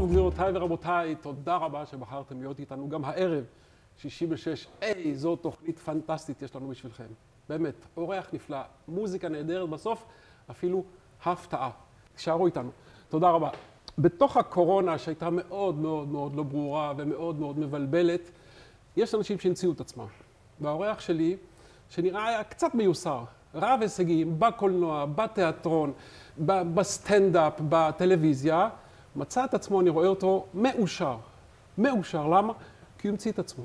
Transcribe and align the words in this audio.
טוב, 0.00 0.10
גבירותיי 0.10 0.52
ורבותיי, 0.54 1.14
תודה 1.14 1.56
רבה 1.56 1.86
שבחרתם 1.86 2.40
להיות 2.40 2.58
איתנו 2.58 2.88
גם 2.88 3.04
הערב, 3.04 3.44
שישי 3.96 4.26
בשש. 4.26 4.66
זו 5.14 5.36
תוכנית 5.36 5.78
פנטסטית 5.78 6.42
יש 6.42 6.56
לנו 6.56 6.68
בשבילכם. 6.68 7.06
באמת, 7.48 7.74
אורח 7.96 8.28
נפלא, 8.32 8.58
מוזיקה 8.88 9.28
נהדרת, 9.28 9.68
בסוף 9.68 10.04
אפילו 10.50 10.84
הפתעה. 11.24 11.70
תישארו 12.14 12.46
איתנו. 12.46 12.70
תודה 13.08 13.30
רבה. 13.30 13.48
בתוך 13.98 14.36
הקורונה, 14.36 14.98
שהייתה 14.98 15.30
מאוד 15.30 15.74
מאוד 15.74 16.08
מאוד 16.08 16.34
לא 16.34 16.42
ברורה 16.42 16.92
ומאוד 16.96 17.38
מאוד 17.38 17.58
מבלבלת, 17.58 18.30
יש 18.96 19.14
אנשים 19.14 19.38
שהמציאו 19.38 19.72
את 19.72 19.80
עצמם. 19.80 20.06
והאורח 20.60 21.00
שלי, 21.00 21.36
שנראה 21.90 22.28
היה 22.28 22.44
קצת 22.44 22.74
מיוסר, 22.74 23.24
רב 23.54 23.78
הישגים, 23.82 24.38
בקולנוע, 24.38 25.06
בתיאטרון, 25.06 25.92
בסטנדאפ, 26.46 27.60
בטלוויזיה, 27.68 28.68
מצא 29.16 29.44
את 29.44 29.54
עצמו, 29.54 29.80
אני 29.80 29.90
רואה 29.90 30.06
אותו 30.06 30.46
מאושר. 30.54 31.16
מאושר, 31.78 32.26
למה? 32.26 32.52
כי 32.98 33.08
הוא 33.08 33.12
המציא 33.12 33.32
את 33.32 33.38
עצמו. 33.38 33.64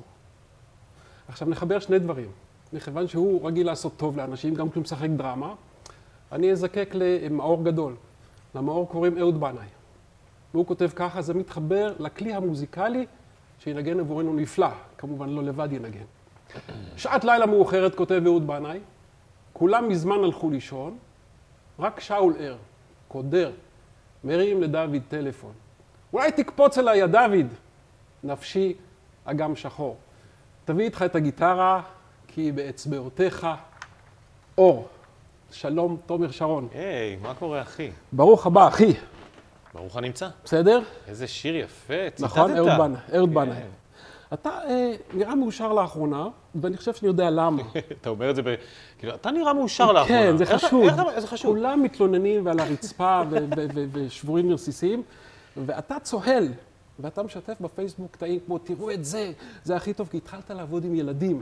עכשיו 1.28 1.50
נחבר 1.50 1.80
שני 1.80 2.00
דברים. 2.00 2.32
מכיוון 2.74 3.08
שהוא 3.08 3.48
רגיל 3.48 3.68
לעשות 3.68 3.98
טוב 3.98 4.18
לאנשים, 4.18 4.56
גם 4.56 4.70
כשהוא 4.70 4.82
משחק 4.82 5.10
דרמה, 5.10 5.54
אני 6.32 6.52
אזדקק 6.52 6.90
למאור 6.94 7.64
גדול. 7.64 7.96
למאור 8.56 8.90
קוראים 8.90 9.18
אהוד 9.18 9.40
בנאי. 9.40 9.68
והוא 10.54 10.66
כותב 10.66 10.90
ככה, 10.96 11.22
זה 11.22 11.34
מתחבר 11.34 11.94
לכלי 12.00 12.34
המוזיקלי 12.34 13.06
שינגן 13.60 14.00
עבורנו 14.00 14.34
נפלא, 14.34 14.70
כמובן 14.98 15.30
לא 15.30 15.44
לבד 15.44 15.70
ינגן. 15.72 16.06
שעת 16.98 17.24
לילה 17.24 17.46
מאוחרת, 17.46 17.96
כותב 17.96 18.22
אהוד 18.26 18.48
בנאי, 18.48 18.80
כולם 19.54 19.90
מזמן 19.90 20.24
הלכו 20.24 20.50
לישון, 20.50 20.98
רק 21.80 22.00
שאול 22.00 22.34
ער, 22.40 22.56
קודר, 23.08 23.52
מרים 24.26 24.62
לדוד 24.62 24.96
טלפון. 25.08 25.54
אולי 26.14 26.32
תקפוץ 26.32 26.78
אליי, 26.78 26.98
יא 26.98 27.06
דוד, 27.06 27.48
נפשי 28.24 28.74
אגם 29.26 29.56
שחור. 29.56 29.98
תביא 30.66 30.86
איתך 30.86 31.06
את 31.06 31.16
הגיטרה, 31.16 31.82
כי 32.28 32.52
באצבעותיך 32.52 33.48
אור. 34.58 34.88
שלום, 35.52 35.98
תומר 36.06 36.32
שרון. 36.32 36.68
היי, 36.74 37.16
מה 37.22 37.34
קורה, 37.34 37.62
אחי? 37.62 37.92
ברוך 38.12 38.46
הבא, 38.46 38.68
אחי. 38.68 38.94
ברוך 39.74 39.98
הנמצא. 39.98 40.28
בסדר? 40.44 40.82
איזה 41.08 41.28
שיר 41.28 41.56
יפה, 41.56 41.94
ציטטת. 42.10 42.24
נכון, 42.24 42.58
אהוד 42.58 42.70
בנאי. 42.78 43.00
אהוד 43.16 43.30
כן. 43.34 43.68
אתה 44.34 44.50
אה, 44.50 44.96
נראה 45.14 45.36
מאושר 45.36 45.74
לאחרונה, 45.74 46.28
ואני 46.56 46.78
חושב 46.78 46.94
שאני 46.94 47.08
יודע 47.08 47.30
למה. 47.30 47.62
אתה 48.02 48.10
אומר 48.10 48.30
את 48.30 48.36
זה 48.36 48.42
ב... 48.42 48.56
כאילו, 49.00 49.16
אתה 49.16 49.32
נראה 49.32 49.54
מאושר 49.54 49.92
לאחרונה. 49.92 50.22
כן, 50.22 50.38
זה 50.38 50.44
איך- 50.44 50.66
חשוב. 50.66 50.84
איך 50.84 50.94
אתה- 50.94 51.22
זה 51.22 51.28
חשוב. 51.28 51.56
כולם 51.56 51.84
מתלוננים 51.84 52.46
ועל 52.46 52.60
הרצפה 52.60 53.22
ושבורים 53.94 54.52
רסיסים, 54.52 55.04
ואתה 55.58 56.00
צוהל, 56.00 56.48
ואתה 57.00 57.24
משתף 57.24 57.54
בפייסבוק 57.62 58.12
קטעים 58.12 58.40
כמו, 58.46 58.58
תראו 58.58 58.92
את 58.92 59.06
זה, 59.06 59.32
זה 59.64 59.76
הכי 59.76 59.94
טוב, 59.94 60.08
כי 60.12 60.18
התחלת 60.18 60.52
לעבוד 60.52 60.86
עם 60.86 60.96
ילדים. 60.96 61.42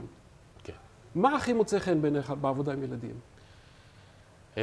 כן. 0.64 0.72
מה 1.14 1.36
הכי 1.36 1.52
מוצא 1.52 1.78
חן 1.78 2.02
בעיניך 2.02 2.32
בעבודה 2.40 2.72
עם 2.72 2.82
ילדים? 2.82 3.14
אה, 4.58 4.62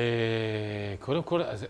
קודם 0.99 1.23
כל, 1.23 1.41
זה, 1.53 1.65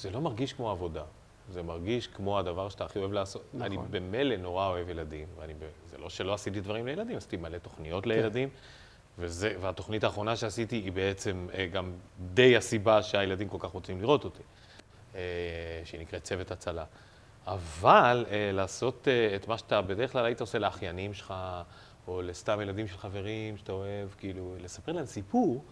זה 0.00 0.10
לא 0.10 0.20
מרגיש 0.20 0.52
כמו 0.52 0.70
עבודה. 0.70 1.02
זה 1.50 1.62
מרגיש 1.62 2.06
כמו 2.06 2.38
הדבר 2.38 2.68
שאתה 2.68 2.84
הכי 2.84 2.98
אוהב 2.98 3.12
לעשות. 3.12 3.42
נכון. 3.54 3.66
אני 3.66 3.76
במילא 3.90 4.36
נורא 4.36 4.66
אוהב 4.66 4.88
ילדים, 4.88 5.28
ואני, 5.38 5.54
זה 5.86 5.98
לא 5.98 6.10
שלא 6.10 6.34
עשיתי 6.34 6.60
דברים 6.60 6.86
לילדים, 6.86 7.16
עשיתי 7.16 7.36
מלא 7.36 7.58
תוכניות 7.58 8.06
לילדים, 8.06 8.48
וזה, 9.18 9.54
והתוכנית 9.60 10.04
האחרונה 10.04 10.36
שעשיתי 10.36 10.76
היא 10.76 10.92
בעצם 10.92 11.46
אה, 11.54 11.66
גם 11.66 11.92
די 12.34 12.56
הסיבה 12.56 13.02
שהילדים 13.02 13.48
כל 13.48 13.58
כך 13.60 13.70
רוצים 13.70 14.00
לראות 14.00 14.24
אותי, 14.24 14.42
אה, 15.14 15.20
שהיא 15.84 16.00
נקראת 16.00 16.22
צוות 16.22 16.50
הצלה. 16.50 16.84
אבל 17.46 18.26
אה, 18.30 18.50
לעשות 18.52 19.08
את 19.36 19.48
מה 19.48 19.58
שאתה 19.58 19.82
בדרך 19.82 20.12
כלל 20.12 20.24
היית 20.24 20.40
עושה 20.40 20.58
לאחיינים 20.58 21.14
שלך, 21.14 21.34
או 22.08 22.22
לסתם 22.22 22.60
ילדים 22.60 22.88
של 22.88 22.98
חברים 22.98 23.56
שאתה 23.56 23.72
אוהב, 23.72 24.08
כאילו, 24.18 24.54
לספר 24.60 24.92
להם 24.92 25.06
סיפור, 25.06 25.64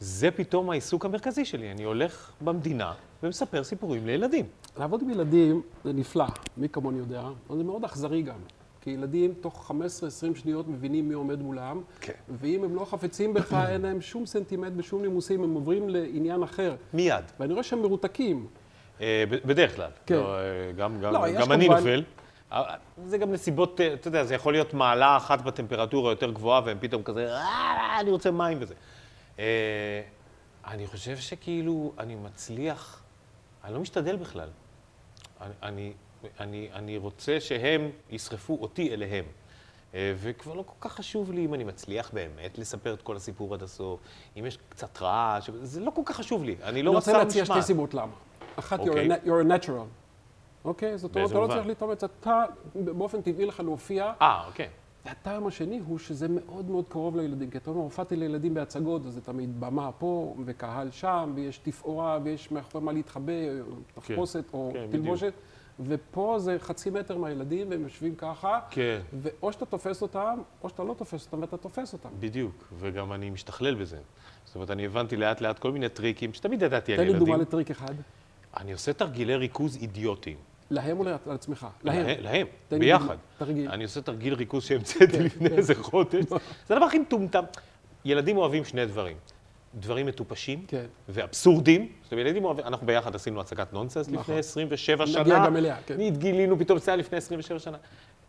זה 0.00 0.30
פתאום 0.30 0.70
העיסוק 0.70 1.04
המרכזי 1.04 1.44
שלי. 1.44 1.70
אני 1.72 1.84
הולך 1.84 2.30
במדינה 2.40 2.92
ומספר 3.22 3.64
סיפורים 3.64 4.06
לילדים. 4.06 4.44
לעבוד 4.78 5.02
עם 5.02 5.10
ילדים 5.10 5.62
זה 5.84 5.92
נפלא, 5.92 6.24
מי 6.56 6.68
כמוני 6.68 6.98
יודע, 6.98 7.22
אבל 7.50 7.58
זה 7.58 7.64
מאוד 7.64 7.84
אכזרי 7.84 8.22
גם. 8.22 8.38
כי 8.80 8.90
ילדים 8.90 9.34
תוך 9.40 9.70
15-20 9.70 9.74
שניות 10.40 10.68
מבינים 10.68 11.08
מי 11.08 11.14
עומד 11.14 11.42
מולם, 11.42 11.80
כן. 12.00 12.12
ואם 12.40 12.64
הם 12.64 12.74
לא 12.74 12.84
חפצים 12.84 13.34
בך, 13.34 13.52
אין 13.70 13.80
להם 13.82 14.00
שום 14.00 14.26
סנטימנט 14.26 14.72
ושום 14.76 15.02
נימוסים, 15.02 15.42
הם 15.44 15.54
עוברים 15.54 15.88
לעניין 15.88 16.42
אחר. 16.42 16.74
מיד. 16.94 17.24
ואני 17.40 17.52
רואה 17.52 17.62
שהם 17.62 17.82
מרותקים. 17.82 18.46
אה, 19.00 19.24
בדרך 19.44 19.76
כלל. 19.76 19.90
כן. 20.06 20.14
לא, 20.14 20.34
אה, 20.38 20.42
גם, 20.76 21.00
גם, 21.00 21.12
לא, 21.12 21.20
גם 21.40 21.52
אני 21.52 21.64
כמובן- 21.64 21.78
נופל. 21.80 22.02
אה, 22.52 22.62
זה 23.04 23.18
גם 23.18 23.32
נסיבות, 23.32 23.80
אה, 23.80 23.94
אתה 23.94 24.08
יודע, 24.08 24.24
זה 24.24 24.34
יכול 24.34 24.52
להיות 24.52 24.74
מעלה 24.74 25.16
אחת 25.16 25.42
בטמפרטורה 25.42 26.12
יותר 26.12 26.30
גבוהה, 26.30 26.60
והם 26.64 26.76
פתאום 26.80 27.02
כזה, 27.02 27.34
"אה, 27.34 28.00
אני 28.00 28.10
רוצה 28.10 28.30
מים 28.30 28.58
וזה. 28.60 28.74
אה, 29.38 30.02
אני 30.66 30.86
חושב 30.86 31.16
שכאילו, 31.16 31.92
אני 31.98 32.14
מצליח, 32.14 33.02
אני 33.64 33.74
לא 33.74 33.80
משתדל 33.80 34.16
בכלל. 34.16 34.48
אני, 35.40 35.52
אני, 35.62 35.92
אני, 36.40 36.68
אני 36.72 36.96
רוצה 36.96 37.40
שהם 37.40 37.90
ישרפו 38.10 38.58
אותי 38.60 38.94
אליהם. 38.94 39.24
אה, 39.94 40.14
וכבר 40.16 40.54
לא 40.54 40.62
כל 40.66 40.88
כך 40.88 40.92
חשוב 40.92 41.32
לי 41.32 41.44
אם 41.44 41.54
אני 41.54 41.64
מצליח 41.64 42.10
באמת 42.12 42.58
לספר 42.58 42.94
את 42.94 43.02
כל 43.02 43.16
הסיפור 43.16 43.54
עד 43.54 43.62
הסוף, 43.62 44.00
אם 44.38 44.46
יש 44.46 44.58
קצת 44.68 45.02
רעש, 45.02 45.50
זה 45.50 45.80
לא 45.80 45.90
כל 45.90 46.02
כך 46.04 46.16
חשוב 46.16 46.44
לי. 46.44 46.56
אני 46.62 46.82
לא 46.82 46.90
רוצה 46.90 47.12
להציע. 47.12 47.44
שתי 47.44 47.62
סיבות 47.62 47.94
למה. 47.94 48.12
אחת, 48.56 48.80
you're 48.80 48.88
אוקיי. 48.88 49.08
a 49.08 49.10
na- 49.10 49.26
you're 49.26 49.46
a 49.62 49.66
natural. 49.66 49.86
אוקיי? 50.64 50.98
זאת 50.98 51.16
אומרת, 51.16 51.30
אתה 51.30 51.38
לא? 51.38 51.46
צריך 51.48 51.66
להתאמץ, 51.66 52.04
אתה 52.04 52.44
באופן 52.74 53.22
טבעי 53.22 53.46
לך 53.46 53.60
להופיע. 53.60 54.12
אה, 54.22 54.46
אוקיי. 54.46 54.68
והטעם 55.06 55.46
השני 55.46 55.80
הוא 55.86 55.98
שזה 55.98 56.28
מאוד 56.28 56.70
מאוד 56.70 56.88
קרוב 56.88 57.16
לילדים, 57.16 57.50
כי 57.50 57.58
אתה 57.58 57.70
אומר, 57.70 57.82
הופעתי 57.82 58.16
לילדים 58.16 58.54
בהצגות, 58.54 59.06
אז 59.06 59.14
זה 59.14 59.20
תמיד 59.20 59.60
במה 59.60 59.92
פה, 59.92 60.34
וקהל 60.44 60.90
שם, 60.90 61.32
ויש 61.34 61.58
תפאורה, 61.58 62.18
ויש 62.22 62.52
מאחורי 62.52 62.84
מה 62.84 62.92
להתחבא, 62.92 63.32
תחפושת 63.94 64.44
או 64.52 64.70
כן, 64.74 64.86
תלבושת, 64.90 65.32
ופה 65.80 66.36
זה 66.38 66.56
חצי 66.58 66.90
מטר 66.90 67.18
מהילדים, 67.18 67.70
והם 67.70 67.82
יושבים 67.82 68.14
ככה, 68.14 68.60
כן. 68.70 69.00
ואו 69.12 69.52
שאתה 69.52 69.66
תופס 69.66 70.02
אותם, 70.02 70.38
או 70.62 70.68
שאתה 70.68 70.84
לא 70.84 70.94
תופס 70.94 71.26
אותם, 71.26 71.40
ואתה 71.40 71.56
תופס 71.56 71.92
אותם. 71.92 72.08
בדיוק, 72.20 72.68
וגם 72.78 73.12
אני 73.12 73.30
משתכלל 73.30 73.74
בזה. 73.74 73.98
זאת 74.44 74.54
אומרת, 74.54 74.70
אני 74.70 74.86
הבנתי 74.86 75.16
לאט 75.16 75.40
לאט 75.40 75.58
כל 75.58 75.72
מיני 75.72 75.88
טריקים 75.88 76.34
שתמיד 76.34 76.62
ידעתי 76.62 76.92
על 76.92 76.98
תן 76.98 77.04
לי 77.04 77.10
ילדים. 77.10 77.26
דוגמה 77.26 77.42
לטריק 77.42 77.70
אחד. 77.70 77.94
אני 78.56 78.72
עושה 78.72 78.92
תרגילי 78.92 79.36
ריכוז 79.36 79.76
אידיוטיים. 79.76 80.36
להם 80.70 80.98
או 80.98 81.04
לעצמך? 81.26 81.66
להם. 81.84 82.06
להם, 82.20 82.46
ביחד. 82.70 83.16
תרגיל. 83.38 83.70
אני 83.70 83.84
עושה 83.84 84.00
תרגיל 84.00 84.34
ריכוז 84.34 84.64
שהמצאתי 84.64 85.06
כן, 85.06 85.22
לפני 85.22 85.50
כן. 85.50 85.56
איזה 85.56 85.74
חודש. 85.74 86.24
זה 86.68 86.74
הדבר 86.74 86.84
הכי 86.86 86.98
מטומטם. 86.98 87.44
ילדים 88.04 88.36
אוהבים 88.36 88.64
שני 88.64 88.86
דברים. 88.86 89.16
דברים 89.74 90.06
מטופשים 90.06 90.64
כן. 90.68 90.84
ואבסורדים. 91.08 91.88
זאת 92.02 92.12
אומרת, 92.12 92.26
ילדים 92.26 92.44
אוהבים, 92.44 92.64
אנחנו 92.64 92.86
ביחד 92.86 93.14
עשינו 93.14 93.40
הצגת 93.40 93.72
נונסנס 93.72 94.08
נכון. 94.08 94.20
לפני 94.20 94.38
27 94.38 95.06
שנה. 95.06 95.22
נגיע 95.22 95.46
גם 95.46 95.56
אליה, 95.56 95.76
כן. 95.86 96.10
גילינו 96.10 96.58
פתאום 96.58 96.78
זה 96.78 96.90
היה 96.90 96.96
לפני 96.96 97.18
27 97.18 97.58
שנה. 97.58 97.76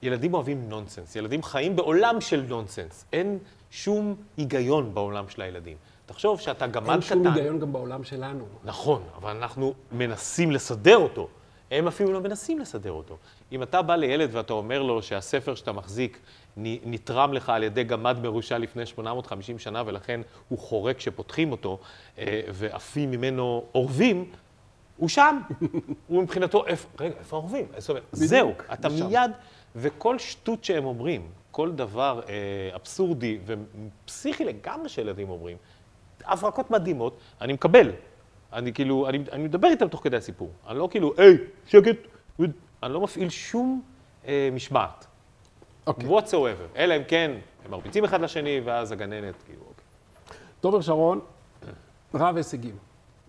ילדים 0.01 0.33
אוהבים 0.33 0.69
נונסנס. 0.69 1.15
ילדים 1.15 1.43
חיים 1.43 1.75
בעולם 1.75 2.21
של 2.21 2.45
נונסנס. 2.47 3.05
אין 3.13 3.39
שום 3.71 4.15
היגיון 4.37 4.93
בעולם 4.93 5.29
של 5.29 5.41
הילדים. 5.41 5.77
תחשוב 6.05 6.39
שאתה 6.39 6.67
גמל 6.67 6.83
קטן. 6.85 6.93
אין 6.93 7.01
שום 7.01 7.27
היגיון 7.27 7.59
גם 7.59 7.73
בעולם 7.73 8.03
שלנו. 8.03 8.45
נכון, 8.63 9.01
אבל 9.17 9.35
אנחנו 9.35 9.73
מנסים 9.91 10.51
לסדר 10.51 10.97
אותו. 10.97 11.27
הם 11.71 11.87
אפילו 11.87 12.13
לא 12.13 12.21
מנסים 12.21 12.59
לסדר 12.59 12.91
אותו. 12.91 13.17
אם 13.51 13.63
אתה 13.63 13.81
בא 13.81 13.95
לילד 13.95 14.29
ואתה 14.31 14.53
אומר 14.53 14.81
לו 14.81 15.01
שהספר 15.01 15.55
שאתה 15.55 15.71
מחזיק 15.71 16.19
נתרם 16.57 17.33
לך 17.33 17.49
על 17.49 17.63
ידי 17.63 17.83
גמד 17.83 18.19
מרושע 18.19 18.57
לפני 18.57 18.85
850 18.85 19.59
שנה, 19.59 19.83
ולכן 19.85 20.21
הוא 20.49 20.59
חורק 20.59 20.97
כשפותחים 20.97 21.51
אותו, 21.51 21.79
אה, 22.17 22.41
ועפים 22.49 23.11
ממנו 23.11 23.63
אורבים, 23.75 24.31
הוא 24.97 25.09
שם. 25.09 25.39
הוא 26.07 26.23
מבחינתו, 26.23 26.65
איפה, 26.65 26.87
רגע, 26.99 27.15
איפה 27.19 27.35
האורבים? 27.35 27.65
זאת 27.77 27.89
אומרת, 27.89 28.03
זהו, 28.11 28.53
אתה. 28.73 28.89
מיד, 28.89 29.31
וכל 29.75 30.19
שטות 30.19 30.63
שהם 30.63 30.85
אומרים, 30.85 31.27
כל 31.51 31.71
דבר 31.71 32.21
אה, 32.29 32.75
אבסורדי 32.75 33.37
ופסיכי 33.45 34.45
לגמרי 34.45 34.89
שילדים 34.89 35.29
אומרים, 35.29 35.57
הברקות 36.25 36.71
מדהימות, 36.71 37.17
אני 37.41 37.53
מקבל. 37.53 37.91
אני 38.53 38.73
כאילו, 38.73 39.09
אני, 39.09 39.19
אני 39.31 39.43
מדבר 39.43 39.67
איתם 39.67 39.87
תוך 39.87 40.03
כדי 40.03 40.17
הסיפור. 40.17 40.49
אני 40.67 40.77
לא 40.77 40.87
כאילו, 40.91 41.13
היי, 41.17 41.37
שקט, 41.65 41.97
אני 42.83 42.93
לא 42.93 43.01
מפעיל 43.01 43.29
שום 43.29 43.81
אה, 44.27 44.49
משמעת. 44.53 45.05
אוקיי. 45.87 46.09
whatsoever. 46.09 46.77
אלא 46.77 46.97
אם 46.97 47.01
כן, 47.07 47.31
הם 47.65 47.71
מרביצים 47.71 48.03
אחד 48.03 48.21
לשני, 48.21 48.61
ואז 48.65 48.91
הגננת, 48.91 49.35
כאילו, 49.45 49.61
אוקיי. 49.61 49.85
תומר 50.59 50.81
שרון, 50.81 51.19
רב 52.13 52.37
הישגים. 52.37 52.75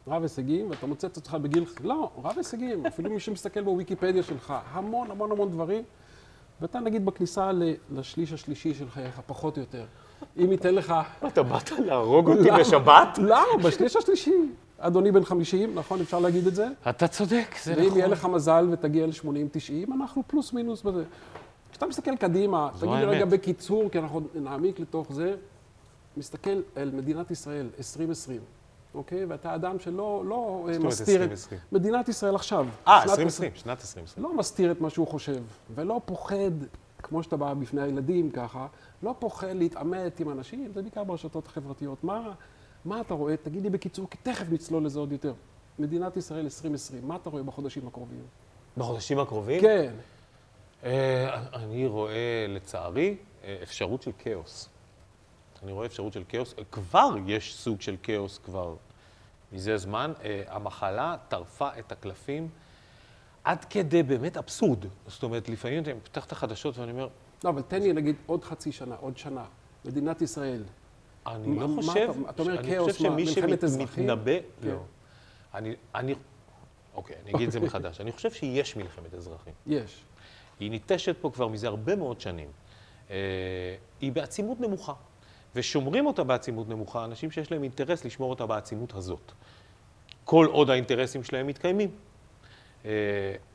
רב 0.08 0.22
הישגים, 0.22 0.70
ואתה 0.70 0.86
מוצא 0.86 1.06
את 1.06 1.16
עצמך 1.16 1.34
בגיל... 1.34 1.64
לא, 1.84 2.10
רב 2.24 2.32
הישגים. 2.36 2.86
אפילו 2.86 3.10
מי 3.10 3.20
שמסתכל 3.20 3.62
בוויקיפדיה 3.62 4.22
שלך, 4.22 4.54
המון 4.72 5.10
המון 5.10 5.32
המון 5.32 5.50
דברים. 5.50 5.82
ואתה 6.60 6.80
נגיד 6.80 7.06
בכניסה 7.06 7.50
לשליש 7.90 8.32
השלישי 8.32 8.74
של 8.74 8.90
חייך, 8.90 9.20
פחות 9.26 9.56
או 9.56 9.62
יותר. 9.62 9.84
אם 10.36 10.52
ייתן 10.52 10.74
לך... 10.74 10.94
אתה 11.26 11.42
באת 11.42 11.70
להרוג 11.70 12.28
אותי 12.28 12.50
בשבת? 12.60 13.18
למה? 13.18 13.62
בשליש 13.64 13.96
השלישי. 13.96 14.32
אדוני 14.78 15.12
בן 15.12 15.24
50, 15.24 15.74
נכון? 15.74 16.00
אפשר 16.00 16.18
להגיד 16.18 16.46
את 16.46 16.54
זה? 16.54 16.68
אתה 16.90 17.08
צודק, 17.08 17.54
זה 17.62 17.74
ואם 17.76 17.86
נכון. 17.86 17.98
יהיה 17.98 18.08
לך 18.08 18.24
מזל 18.24 18.68
ותגיע 18.72 19.06
ל-80-90, 19.06 19.94
אנחנו 19.94 20.22
פלוס 20.26 20.52
מינוס 20.52 20.82
בזה. 20.82 21.04
כשאתה 21.70 21.86
מסתכל 21.86 22.16
קדימה, 22.16 22.70
תגיד 22.78 22.94
לי. 22.94 23.04
רגע 23.04 23.24
בקיצור, 23.24 23.90
כי 23.90 23.98
אנחנו 23.98 24.20
נעמיק 24.34 24.80
לתוך 24.80 25.12
זה, 25.12 25.34
מסתכל 26.16 26.60
על 26.76 26.90
מדינת 26.90 27.30
ישראל 27.30 27.66
2020, 27.78 28.40
אוקיי? 28.94 29.24
ואתה 29.24 29.54
אדם 29.54 29.78
שלא 29.78 30.22
לא 30.26 30.68
אה, 30.72 30.78
מסתיר 30.78 31.16
את... 31.16 31.30
2020? 31.30 31.60
מדינת 31.72 32.08
ישראל 32.08 32.34
עכשיו. 32.34 32.66
אה, 32.88 33.00
שנת 33.00 33.10
2020, 33.10 33.52
שנת 33.54 33.80
2020. 33.80 34.24
לא 34.24 34.36
מסתיר 34.36 34.72
את 34.72 34.80
מה 34.80 34.90
שהוא 34.90 35.06
חושב, 35.06 35.42
ולא 35.74 36.00
פוחד, 36.04 36.50
כמו 37.02 37.22
שאתה 37.22 37.36
בא 37.36 37.54
בפני 37.54 37.82
הילדים 37.82 38.30
ככה, 38.30 38.66
לא 39.02 39.14
פוחד 39.18 39.52
להתעמת 39.54 40.20
עם 40.20 40.30
אנשים, 40.30 40.72
זה 40.74 40.82
בעיקר 40.82 41.04
ברשתות 41.04 41.46
החברתיות. 41.46 42.04
מה, 42.04 42.32
מה 42.88 43.00
אתה 43.00 43.14
רואה? 43.14 43.36
תגיד 43.36 43.62
לי 43.62 43.70
בקיצור, 43.70 44.06
כי 44.10 44.18
תכף 44.22 44.46
נצלול 44.50 44.84
לזה 44.84 44.98
עוד 44.98 45.12
יותר. 45.12 45.32
מדינת 45.78 46.16
ישראל 46.16 46.44
2020, 46.44 47.08
מה 47.08 47.16
אתה 47.16 47.30
רואה 47.30 47.42
בחודשים 47.42 47.86
הקרובים? 47.86 48.22
בחודשים 48.76 49.18
הקרובים? 49.18 49.60
כן, 49.60 49.94
אה, 50.84 51.46
אני 51.52 51.86
רואה, 51.86 52.46
לצערי, 52.48 53.16
אה, 53.44 53.58
אפשרות 53.62 54.02
של 54.02 54.10
כאוס. 54.18 54.68
אני 55.62 55.72
רואה 55.72 55.86
אפשרות 55.86 56.12
של 56.12 56.22
כאוס. 56.28 56.54
כבר 56.72 57.14
יש 57.26 57.54
סוג 57.54 57.80
של 57.80 57.96
כאוס 58.02 58.38
כבר 58.38 58.74
מזה 59.52 59.76
זמן. 59.76 60.12
אה, 60.24 60.42
המחלה 60.48 61.16
טרפה 61.28 61.68
את 61.78 61.92
הקלפים 61.92 62.48
עד 63.44 63.64
כדי 63.64 64.02
באמת 64.02 64.36
אבסורד. 64.36 64.84
זאת 65.06 65.22
אומרת, 65.22 65.48
לפעמים 65.48 65.84
אני 65.84 66.00
פותח 66.02 66.24
את 66.26 66.32
החדשות 66.32 66.78
ואני 66.78 66.92
אומר, 66.92 67.08
לא, 67.44 67.50
אבל 67.50 67.62
תן 67.62 67.82
לי 67.82 67.92
נגיד 67.92 68.16
עוד 68.26 68.44
חצי 68.44 68.72
שנה, 68.72 68.96
עוד 69.00 69.18
שנה. 69.18 69.44
מדינת 69.84 70.22
ישראל, 70.22 70.62
אני 71.34 71.46
מה- 71.46 71.62
לא 71.62 71.68
חושב, 71.82 72.10
אתה- 72.22 72.30
אתה 72.30 72.42
אומר 72.42 72.62
כאוס, 72.64 73.00
מה, 73.00 73.10
מלחמת 73.10 73.64
אזרחים? 73.64 73.86
שמתנבא, 74.06 74.32
כן. 74.62 74.68
לא. 74.68 74.82
אני, 75.54 75.74
אני, 75.94 76.14
אוקיי, 76.94 77.16
אני 77.24 77.34
אגיד 77.34 77.46
את 77.46 77.52
זה 77.52 77.60
מחדש. 77.60 78.00
אני 78.00 78.12
חושב 78.12 78.30
שיש 78.30 78.76
מלחמת 78.76 79.14
אזרחים. 79.14 79.52
יש. 79.66 80.04
היא 80.60 80.70
ניטשת 80.70 81.16
פה 81.20 81.30
כבר 81.34 81.48
מזה 81.48 81.66
הרבה 81.68 81.96
מאוד 81.96 82.20
שנים. 82.20 82.48
אה, 83.10 83.16
היא 84.00 84.12
בעצימות 84.12 84.60
נמוכה, 84.60 84.92
ושומרים 85.54 86.06
אותה 86.06 86.24
בעצימות 86.24 86.68
נמוכה 86.68 87.04
אנשים 87.04 87.30
שיש 87.30 87.52
להם 87.52 87.62
אינטרס 87.62 88.04
לשמור 88.04 88.30
אותה 88.30 88.46
בעצימות 88.46 88.94
הזאת. 88.94 89.32
כל 90.24 90.46
עוד 90.50 90.70
האינטרסים 90.70 91.24
שלהם 91.24 91.46
מתקיימים. 91.46 91.90
אה, 92.84 92.90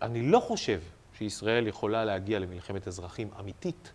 אני 0.02 0.22
לא 0.22 0.40
חושב 0.40 0.82
שישראל 1.18 1.68
יכולה 1.68 2.06
להגיע 2.06 2.40
למלחמת 2.40 2.88
אזרחים 2.88 3.28
אמיתית, 3.40 3.92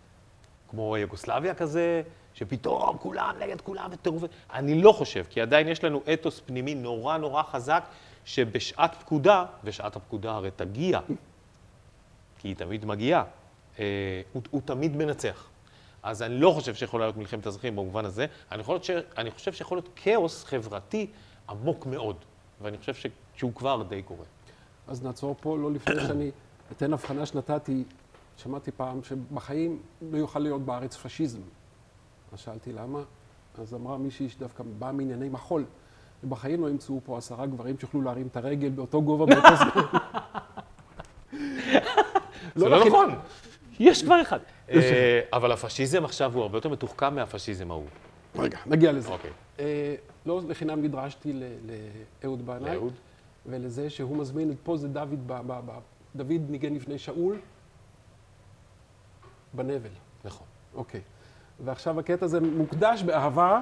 כמו 0.70 0.96
יוגוסלביה 0.96 1.54
כזה, 1.54 2.02
שפתאום 2.38 2.96
כולם 2.98 3.34
נגד 3.40 3.60
כולם 3.60 3.90
וטירוף. 3.92 4.22
אני 4.52 4.82
לא 4.82 4.92
חושב, 4.92 5.24
כי 5.30 5.40
עדיין 5.40 5.68
יש 5.68 5.84
לנו 5.84 6.02
אתוס 6.12 6.40
פנימי 6.46 6.74
נורא 6.74 7.16
נורא 7.16 7.42
חזק, 7.42 7.84
שבשעת 8.24 8.94
פקודה, 9.00 9.44
ושעת 9.64 9.96
הפקודה 9.96 10.32
הרי 10.32 10.50
תגיע, 10.56 11.00
כי 12.38 12.48
היא 12.48 12.56
תמיד 12.56 12.84
מגיעה, 12.84 13.24
אה, 13.78 13.84
הוא, 14.32 14.42
הוא 14.50 14.60
תמיד 14.64 14.96
מנצח. 14.96 15.48
אז 16.02 16.22
אני 16.22 16.40
לא 16.40 16.50
חושב 16.50 16.74
שיכולה 16.74 17.04
להיות 17.04 17.16
מלחמת 17.16 17.46
אזרחים 17.46 17.76
במובן 17.76 18.04
הזה, 18.04 18.26
אני, 18.52 18.62
להיות 18.68 18.84
ש, 18.84 18.90
אני 19.16 19.30
חושב 19.30 19.52
שיכול 19.52 19.78
להיות 19.78 19.88
כאוס 19.96 20.44
חברתי 20.44 21.06
עמוק 21.48 21.86
מאוד, 21.86 22.16
ואני 22.60 22.78
חושב 22.78 22.94
ש, 22.94 23.06
שהוא 23.34 23.52
כבר 23.54 23.82
די 23.82 24.02
קורה. 24.02 24.24
אז 24.88 25.02
נעצור 25.02 25.36
פה, 25.40 25.58
לא 25.58 25.72
לפני 25.72 26.00
שאני 26.08 26.30
אתן 26.72 26.92
הבחנה 26.92 27.26
שנתתי, 27.26 27.84
שמעתי 28.36 28.70
פעם 28.72 29.00
שבחיים 29.02 29.82
לא 30.12 30.18
יוכל 30.18 30.38
להיות 30.38 30.62
בארץ 30.62 30.96
פשיזם. 30.96 31.40
אז 32.32 32.38
שאלתי 32.38 32.72
למה, 32.72 33.02
אז 33.58 33.74
אמרה 33.74 33.98
מישהי 33.98 34.28
שדווקא 34.28 34.64
באה 34.78 34.92
מענייני 34.92 35.28
מחול, 35.28 35.64
ובחיים 36.24 36.62
לא 36.62 36.70
ימצאו 36.70 37.00
פה 37.04 37.18
עשרה 37.18 37.46
גברים 37.46 37.78
שיוכלו 37.78 38.02
להרים 38.02 38.26
את 38.26 38.36
הרגל 38.36 38.68
באותו 38.68 39.02
גובה 39.02 39.26
באותו 39.26 39.56
זמן. 39.56 39.82
זה 42.54 42.68
לא 42.68 42.78
לחינם. 42.78 42.94
נכון, 42.94 43.14
יש 43.80 44.02
כבר 44.02 44.22
אחד. 44.22 44.38
אה, 44.70 45.20
אבל 45.32 45.52
הפשיזם 45.52 46.04
עכשיו 46.04 46.34
הוא 46.34 46.42
הרבה 46.42 46.58
יותר 46.58 46.68
מתוחכם 46.68 47.14
מהפשיזם 47.14 47.70
ההוא. 47.70 47.86
רגע, 48.38 48.58
נגיע 48.66 48.92
לזה. 48.92 49.08
אוקיי. 49.08 49.30
אה, 49.58 49.94
לא 50.26 50.40
לחינם 50.48 50.82
נדרשתי 50.82 51.40
לאהוד 52.22 52.46
בנאי, 52.46 52.70
לאהוד? 52.70 52.92
ולזה 53.46 53.90
שהוא 53.90 54.16
מזמין 54.16 54.50
את 54.50 54.56
פה 54.62 54.76
זה 54.76 54.88
דוד, 54.88 55.32
דוד 56.16 56.42
ניגן 56.48 56.74
לפני 56.74 56.98
שאול 56.98 57.36
בנבל. 59.52 59.90
נכון. 60.24 60.46
אוקיי. 60.74 61.00
ועכשיו 61.64 62.00
הקטע 62.00 62.24
הזה 62.24 62.40
מוקדש 62.40 63.02
באהבה, 63.02 63.60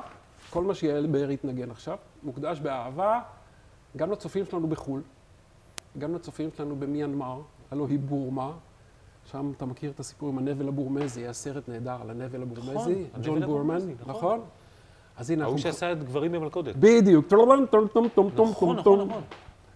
כל 0.50 0.64
מה 0.64 0.74
שיעל 0.74 1.06
בארי 1.06 1.34
יתנגן 1.34 1.70
עכשיו, 1.70 1.96
מוקדש 2.22 2.60
באהבה 2.60 3.20
גם 3.96 4.10
לצופים 4.10 4.44
שלנו 4.44 4.66
בחו"ל, 4.68 5.02
גם 5.98 6.14
לצופים 6.14 6.50
שלנו 6.56 6.76
במיינמר, 6.76 7.40
הלוא 7.70 7.88
היא 7.88 7.98
בורמה. 7.98 8.52
שם 9.30 9.52
אתה 9.56 9.66
מכיר 9.66 9.90
את 9.90 10.00
הסיפור 10.00 10.28
עם 10.28 10.38
הנבל 10.38 10.68
הבורמזי, 10.68 11.20
היה 11.20 11.32
סרט 11.32 11.68
נהדר 11.68 11.96
על 12.02 12.10
הנבל 12.10 12.42
הבורמזי, 12.42 13.04
הנבל 13.14 13.26
ג'ון 13.26 13.40
בורמן, 13.40 13.42
הבורמזי, 13.42 13.94
נכון. 14.00 14.14
נכון? 14.14 14.40
אז 15.16 15.30
הנה, 15.30 15.44
ההוא. 15.44 15.58
שעשה 15.58 15.92
את 15.92 16.04
גברים 16.04 16.32
במלכודת. 16.32 16.76
בדיוק. 16.76 17.26
נכון. 18.52 18.76
נכון, 18.76 19.08
נכון. 19.08 19.22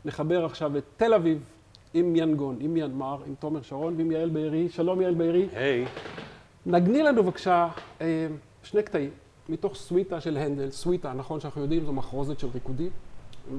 נחבר 0.04 0.44
עכשיו 0.44 0.78
את 0.78 0.84
תל 0.96 1.14
אביב 1.14 1.44
עם 1.94 2.16
ינגון, 2.16 2.56
עם 2.60 2.74
מיינמר, 2.74 3.18
עם 3.26 3.34
תומר 3.34 3.62
שרון 3.62 3.94
ועם 3.96 4.10
יעל 4.10 4.30
בארי. 4.30 4.68
שלום 4.68 5.00
יעל 5.00 5.14
בארי. 5.14 5.48
היי, 5.52 5.86
נגני 6.66 7.02
לנו 7.02 7.22
בבקשה 7.22 7.68
אה, 8.00 8.26
שני 8.62 8.82
קטעים 8.82 9.10
מתוך 9.48 9.74
סוויטה 9.74 10.20
של 10.20 10.36
הנדל, 10.36 10.70
סוויטה, 10.70 11.12
נכון 11.12 11.40
שאנחנו 11.40 11.62
יודעים, 11.62 11.84
זו 11.84 11.92
מחרוזת 11.92 12.38
של 12.38 12.48
ריקודים, 12.54 12.90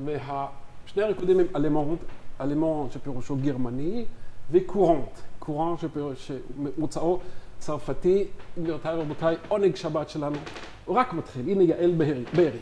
ושני 0.05 1.03
הריקודים 1.03 1.39
הם 1.39 1.45
אלמונט, 1.55 1.99
אלמונט 2.41 2.91
שפירושו 2.91 3.35
גרמני, 3.35 4.05
וקורנט, 4.51 5.19
קורנט 5.39 5.79
שמוצאו 6.15 7.19
צרפתי. 7.59 8.27
גבירותיי 8.59 8.95
ורבותיי, 8.97 9.35
עונג 9.47 9.75
שבת 9.75 10.09
שלנו, 10.09 10.37
הוא 10.85 10.95
רק 10.95 11.13
מתחיל, 11.13 11.49
הנה 11.49 11.63
יעל 11.63 11.91
בארי. 12.35 12.59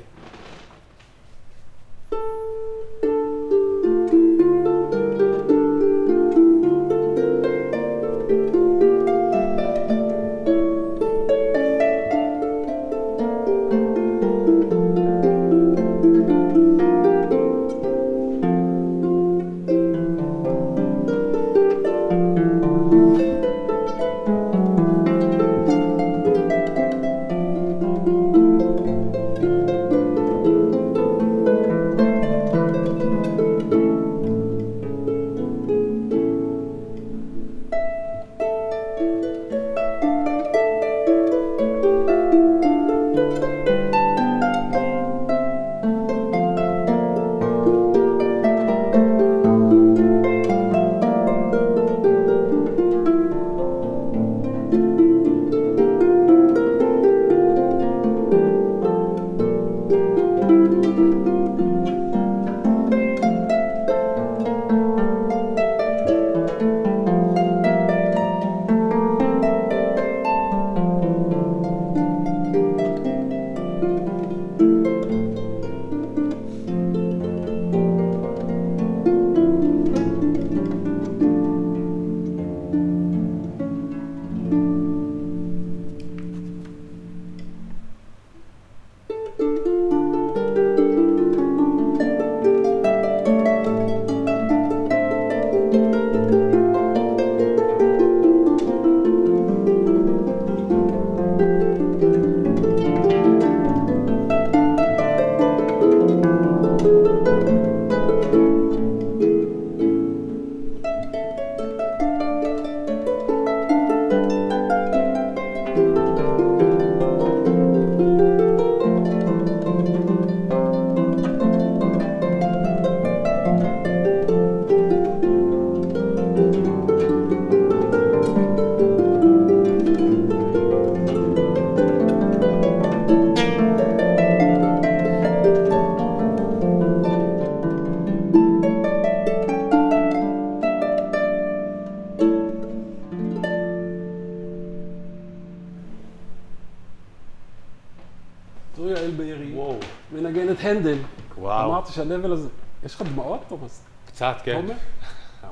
יואל 148.88 149.12
בארי, 149.12 149.54
וואו. 149.54 149.80
מנגן 150.12 150.52
את 150.52 150.58
הנדל. 150.62 150.98
וואו. 151.38 151.70
אמרתי 151.70 151.92
שהלבל 151.92 152.34
הזה... 152.34 152.50
יש 152.84 152.96
לך 152.96 153.02
דמעות, 153.02 153.42
תומאס? 153.48 153.86
קצת, 154.06 154.36
כן. 154.44 154.62
תומר? 154.62 154.74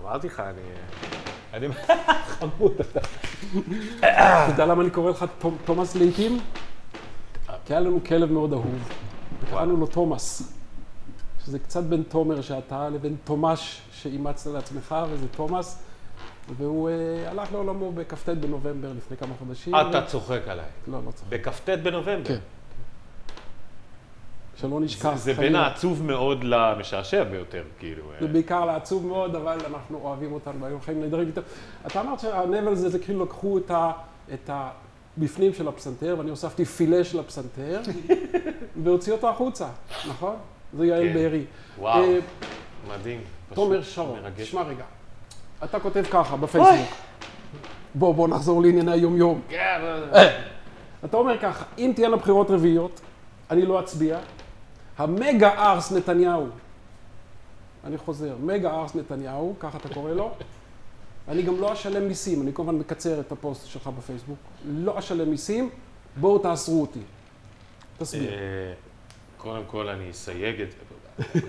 אמרתי 0.01 0.27
לך, 0.27 0.39
אני... 0.39 0.61
אני... 1.53 1.67
חמוד 2.39 2.73
אתה. 2.79 2.99
אתה 3.99 4.45
יודע 4.47 4.65
למה 4.65 4.81
אני 4.81 4.91
קורא 4.91 5.11
לך 5.11 5.25
תומאס 5.65 5.95
לעיתים? 5.95 6.39
כי 7.65 7.73
היה 7.73 7.79
לנו 7.79 7.99
כלב 8.03 8.31
מאוד 8.31 8.53
אהוב, 8.53 8.89
וקראנו 9.43 9.77
לו 9.77 9.87
תומאס. 9.87 10.53
שזה 11.45 11.59
קצת 11.59 11.83
בין 11.83 12.03
תומר 12.03 12.41
שאתה 12.41 12.89
לבין 12.89 13.15
תומש 13.23 13.81
שאימצת 13.91 14.51
לעצמך, 14.51 14.95
וזה 15.09 15.27
תומאס. 15.27 15.83
והוא 16.57 16.89
אה, 16.89 17.29
הלך 17.29 17.51
לעולמו 17.51 17.91
בכ"ט 17.91 18.29
בנובמבר 18.29 18.93
לפני 18.97 19.17
כמה 19.17 19.33
חודשים. 19.39 19.75
אתה 19.75 20.05
צוחק 20.05 20.41
עליי. 20.47 20.65
לא, 20.87 20.99
לא 21.05 21.11
צריך. 21.11 21.29
בכ"ט 21.29 21.69
בנובמבר. 21.69 22.25
כן. 22.25 22.37
שלא 24.61 24.79
נשכח. 24.79 25.15
זה 25.15 25.33
בין 25.33 25.35
חלילה. 25.35 25.59
העצוב 25.59 26.03
מאוד 26.03 26.43
למשעשע 26.43 27.23
ביותר, 27.23 27.63
כאילו. 27.79 28.03
אה, 28.11 28.17
זה 28.19 28.27
בעיקר 28.27 28.65
לעצוב 28.65 29.05
מאוד, 29.05 29.35
אבל 29.35 29.57
אנחנו 29.69 29.99
אוהבים 30.03 30.33
אותנו 30.33 30.61
והיו 30.61 30.79
חיים 30.79 31.01
נהדרים 31.01 31.27
איתם. 31.27 31.41
אתה 31.87 32.01
אמרת 32.01 32.19
שהנבל 32.19 32.75
זה, 32.75 32.89
זה 32.89 32.99
כאילו 32.99 33.25
לקחו 33.25 33.57
את, 33.57 33.71
ה, 33.71 33.91
את 34.33 34.49
הבפנים 34.53 35.53
של 35.53 35.67
הפסנתר, 35.67 36.15
ואני 36.17 36.29
הוספתי 36.29 36.65
פילה 36.65 37.03
של 37.03 37.19
הפסנתר, 37.19 37.81
והוציאו 38.83 39.15
אותו 39.15 39.29
החוצה, 39.29 39.67
נכון? 40.09 40.35
זה 40.73 40.85
יעל 40.85 41.07
כן. 41.07 41.13
בארי. 41.13 41.43
וואו, 41.79 42.03
אה, 42.03 42.19
מדהים. 42.89 43.21
תומר 43.53 43.81
שרון. 43.81 44.19
תשמע 44.35 44.61
רגע, 44.61 44.83
אתה 45.63 45.79
כותב 45.79 46.03
ככה 46.11 46.37
בפייסבוק. 46.37 46.97
בוא, 47.95 48.15
בוא 48.15 48.27
נחזור 48.27 48.61
לענייני 48.61 48.91
היום-יום. 48.91 49.41
כן, 49.49 49.81
אתה 51.05 51.17
אומר 51.17 51.37
ככה, 51.39 51.65
אם 51.77 51.91
תהיינה 51.95 52.15
בחירות 52.15 52.51
רביעיות, 52.51 53.01
אני 53.51 53.65
לא 53.65 53.79
אצביע. 53.79 54.17
המגה 54.97 55.71
ארס 55.71 55.91
נתניהו, 55.91 56.47
אני 57.83 57.97
חוזר, 57.97 58.35
מגה 58.43 58.71
ארס 58.71 58.95
נתניהו, 58.95 59.55
ככה 59.59 59.77
אתה 59.77 59.93
קורא 59.93 60.11
לו, 60.11 60.31
אני 61.27 61.43
גם 61.43 61.61
לא 61.61 61.73
אשלם 61.73 62.07
מיסים, 62.07 62.41
אני 62.41 62.53
כמובן 62.53 62.75
מקצר 62.75 63.19
את 63.19 63.31
הפוסט 63.31 63.67
שלך 63.67 63.87
בפייסבוק, 63.97 64.37
לא 64.65 64.99
אשלם 64.99 65.29
מיסים, 65.29 65.69
בואו 66.19 66.39
תאסרו 66.39 66.81
אותי. 66.81 66.99
תסביר. 67.97 68.31
אה, 69.37 69.41
קודם 69.41 69.63
כל 69.67 69.89
אני 69.89 70.11
אסייג 70.11 70.61
את 70.61 70.67
זה. 70.71 70.77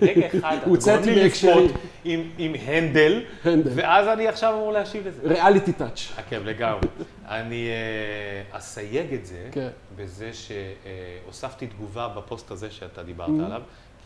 רגע 0.01 0.27
אחד, 0.27 0.57
אתה 0.61 0.69
גורם 0.69 1.03
לי. 1.03 1.23
לבכות 1.25 1.71
עם 2.03 2.29
עם 2.37 2.53
הנדל, 2.65 3.23
הנדל. 3.43 3.71
ואז 3.75 4.07
אני 4.07 4.27
עכשיו 4.27 4.53
אמור 4.53 4.71
להשיב 4.71 5.07
לזה. 5.07 5.21
reality 5.23 5.73
touch. 5.73 6.11
אה, 6.17 6.23
כן, 6.23 6.41
לגמרי. 6.43 6.87
אני 7.27 7.67
אה, 7.69 8.57
אסייג 8.57 9.13
את 9.13 9.25
זה 9.25 9.49
כן. 9.51 9.67
בזה 9.95 10.31
שהוספתי 10.33 11.67
תגובה 11.67 12.07
בפוסט 12.07 12.51
הזה 12.51 12.71
שאתה 12.71 13.03
דיברת 13.03 13.27
Mm-hmm. 13.29 13.45
עליו. 13.45 13.61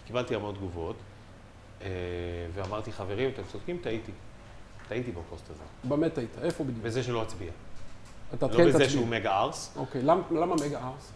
קיבלתי 0.08 0.36
המון 0.36 0.56
תגובות, 0.56 0.96
אה, 1.82 1.88
ואמרתי, 2.54 2.92
חברים, 2.92 3.30
אתם 3.34 3.42
צודקים, 3.52 3.78
טעיתי. 3.84 4.12
טעיתי 4.90 5.12
בפוסט 5.12 5.50
הזה. 5.50 5.64
במה 5.84 6.10
טעית? 6.10 6.30
איפה 6.44 6.64
בדיוק? 6.64 6.86
בזה 6.86 7.04
שלא 7.04 7.24
אצביע. 7.24 7.52
אתה 8.34 8.48
לא 8.48 8.52
כן 8.58 8.64
בזה 8.64 8.72
תצביע. 8.74 8.90
שהוא 8.90 9.08
מגה 9.08 9.40
ערס, 9.40 9.74
אוקיי, 9.76 10.02
למ- 10.02 10.22
למה 10.32 10.56
מגה 10.56 10.80
ערס? 10.84 11.12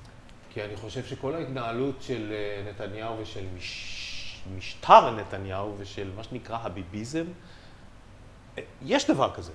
כי 0.58 0.64
אני 0.64 0.76
חושב 0.76 1.06
שכל 1.06 1.36
ההתנהלות 1.36 1.96
של 2.02 2.34
אה, 2.34 2.70
נתניהו 2.70 3.16
ושל 3.22 3.44
מש... 3.58 4.42
משטר 4.58 5.12
נתניהו 5.16 5.76
ושל 5.78 6.12
מה 6.16 6.24
שנקרא 6.24 6.58
הביביזם, 6.62 7.26
אה, 8.58 8.64
יש 8.86 9.10
דבר 9.10 9.34
כזה. 9.34 9.52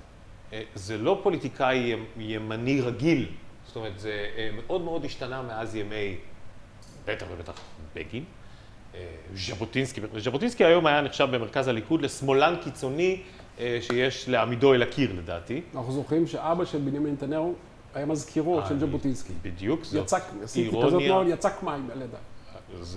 אה, 0.52 0.62
זה 0.75 0.99
לא 0.99 1.21
פוליטיקאי 1.23 1.94
ימ- 1.94 2.21
ימני 2.21 2.80
רגיל, 2.80 3.26
זאת 3.66 3.76
אומרת, 3.76 3.99
זה 3.99 4.26
מאוד 4.56 4.80
מאוד 4.80 5.04
השתנה 5.04 5.42
מאז 5.42 5.75
ימי, 5.76 6.16
בטח 7.04 7.26
ובטח 7.30 7.61
בגין. 7.94 8.25
ז'בוטינסקי, 9.35 10.00
ז'בוטינסקי 10.18 10.64
היום 10.64 10.87
היה 10.87 11.00
נחשב 11.00 11.28
במרכז 11.32 11.68
הליכוד 11.68 12.02
לשמאלן 12.02 12.54
קיצוני 12.64 13.23
שיש 13.59 14.28
להעמידו 14.28 14.75
אל 14.75 14.82
הקיר 14.82 15.12
לדעתי. 15.12 15.62
אנחנו 15.75 15.92
זוכרים 15.92 16.26
שאבא 16.26 16.64
של 16.64 16.78
בנימין 16.78 17.12
נתניהו 17.12 17.54
היה 17.94 18.06
מזכירו 18.06 18.61
אה, 18.61 18.68
של 18.68 18.78
ז'בוטינסקי. 18.78 19.32
בדיוק, 19.42 19.84
זאת 19.84 20.04
יצק, 20.04 20.22
עשיתי 20.42 20.76
כזאת. 20.87 21.02
נוהל, 21.02 21.28
יצק 21.28 21.62
מים 21.62 21.88
על 21.92 22.02
ידה. 22.02 22.18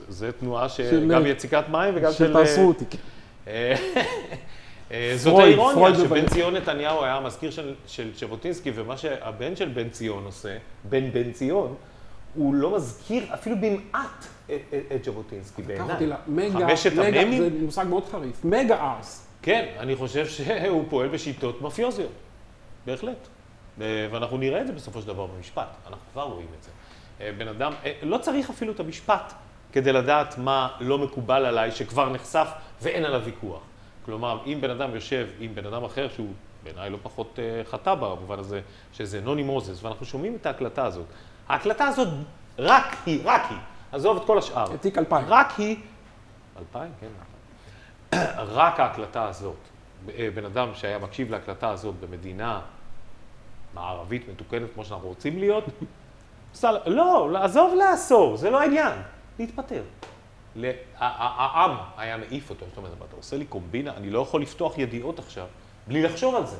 זו 0.09 0.25
תנועה 0.39 0.69
שגם 0.69 1.25
יציקת 1.25 1.63
מים 1.71 1.93
וגם 1.97 2.11
של... 2.11 2.29
שתאסרו 2.29 2.67
אותי. 2.67 2.85
כן. 2.89 2.97
אה, 3.47 3.75
אה, 4.91 5.13
זאת 5.23 5.39
האירוניה, 5.39 5.95
שבן. 5.95 6.27
ציון 6.27 6.55
נתניהו 6.55 7.03
היה 7.03 7.15
המזכיר 7.15 7.51
של, 7.51 7.73
של 7.87 8.11
ז'בוטינסקי, 8.15 8.71
ומה 8.75 8.97
שהבן 8.97 9.55
של 9.55 9.69
בן 9.69 9.89
ציון 9.89 10.25
עושה, 10.25 10.57
בן 10.83 11.11
בן 11.11 11.31
ציון, 11.31 11.75
הוא 12.35 12.53
לא 12.53 12.75
מזכיר 12.75 13.33
אפילו 13.33 13.55
במעט 13.55 14.25
את, 14.95 15.03
ז'בוטינסקי 15.05 15.61
בעיניי. 15.61 16.09
חמשת 16.51 16.93
מגה, 16.93 17.21
המ"מים? 17.21 17.43
זה 17.43 17.49
מושג 17.61 17.85
מאוד 17.89 18.03
חריף, 18.11 18.45
מגה 18.45 18.81
ארס. 18.81 19.27
כן, 19.41 19.65
אני 19.79 19.95
חושב 19.95 20.27
שהוא 20.27 20.85
פועל 20.89 21.07
בשיטות 21.07 21.61
מאפיוזיות, 21.61 22.11
בהחלט. 22.85 23.27
אה, 23.81 24.07
ואנחנו 24.11 24.37
נראה 24.37 24.61
את 24.61 24.67
זה 24.67 24.73
בסופו 24.73 25.01
של 25.01 25.07
דבר 25.07 25.25
במשפט, 25.25 25.67
אנחנו 25.87 26.03
כבר 26.13 26.23
רואים 26.23 26.47
את 26.57 26.63
זה. 26.63 26.71
אה, 27.21 27.31
בן 27.37 27.47
אדם, 27.47 27.73
אה, 27.85 27.93
לא 28.01 28.17
צריך 28.17 28.49
אפילו 28.49 28.71
את 28.71 28.79
המשפט 28.79 29.33
כדי 29.71 29.93
לדעת 29.93 30.37
מה 30.37 30.69
לא 30.79 30.97
מקובל 30.97 31.45
עליי, 31.45 31.71
שכבר 31.71 32.09
נחשף 32.09 32.47
ואין 32.81 33.05
עליו 33.05 33.21
ויכוח. 33.25 33.61
כלומר, 34.05 34.39
אם 34.45 34.57
בן 34.61 34.69
אדם 34.69 34.95
יושב 34.95 35.27
עם 35.39 35.55
בן 35.55 35.65
אדם 35.65 35.83
אחר, 35.83 36.09
שהוא 36.09 36.33
בעיניי 36.63 36.89
לא 36.89 36.97
פחות 37.03 37.39
חטא 37.71 37.95
במובן 37.95 38.39
הזה, 38.39 38.61
שזה 38.93 39.21
נוני 39.21 39.43
מוזס, 39.43 39.83
ואנחנו 39.83 40.05
שומעים 40.05 40.35
את 40.35 40.45
ההקלטה 40.45 40.85
הזאת. 40.85 41.05
ההקלטה 41.47 41.85
הזאת, 41.85 42.07
רק 42.59 42.95
היא, 43.05 43.21
רק 43.23 43.41
היא, 43.49 43.57
עזוב 43.91 44.17
את 44.17 44.25
כל 44.25 44.37
השאר. 44.37 44.77
תיק 44.77 44.97
2000. 44.97 45.25
רק 45.27 45.53
היא, 45.57 45.77
אלפיים, 46.59 46.91
כן, 46.99 48.17
רק 48.59 48.79
ההקלטה 48.79 49.27
הזאת, 49.27 49.57
בן 50.05 50.45
אדם 50.45 50.69
שהיה 50.73 50.99
מקשיב 50.99 51.31
להקלטה 51.31 51.69
הזאת 51.69 51.95
במדינה 51.99 52.61
מערבית 53.75 54.29
מתוקנת 54.29 54.73
כמו 54.73 54.85
שאנחנו 54.85 55.07
רוצים 55.07 55.39
להיות, 55.39 55.63
סל... 56.53 56.77
לא, 56.85 57.37
עזוב 57.37 57.73
לאסור, 57.73 58.37
זה 58.37 58.49
לא 58.49 58.61
העניין, 58.61 58.93
להתפטר. 59.39 59.83
העם 60.97 61.77
היה 61.97 62.17
מעיף 62.17 62.49
אותו, 62.49 62.65
זאת 62.69 62.77
אומרת, 62.77 62.91
אתה 63.09 63.15
עושה 63.15 63.37
לי 63.37 63.45
קומבינה, 63.45 63.93
אני 63.97 64.09
לא 64.09 64.19
יכול 64.19 64.41
לפתוח 64.41 64.77
ידיעות 64.77 65.19
עכשיו 65.19 65.45
בלי 65.87 66.03
לחשוב 66.03 66.35
על 66.35 66.45
זה, 66.45 66.57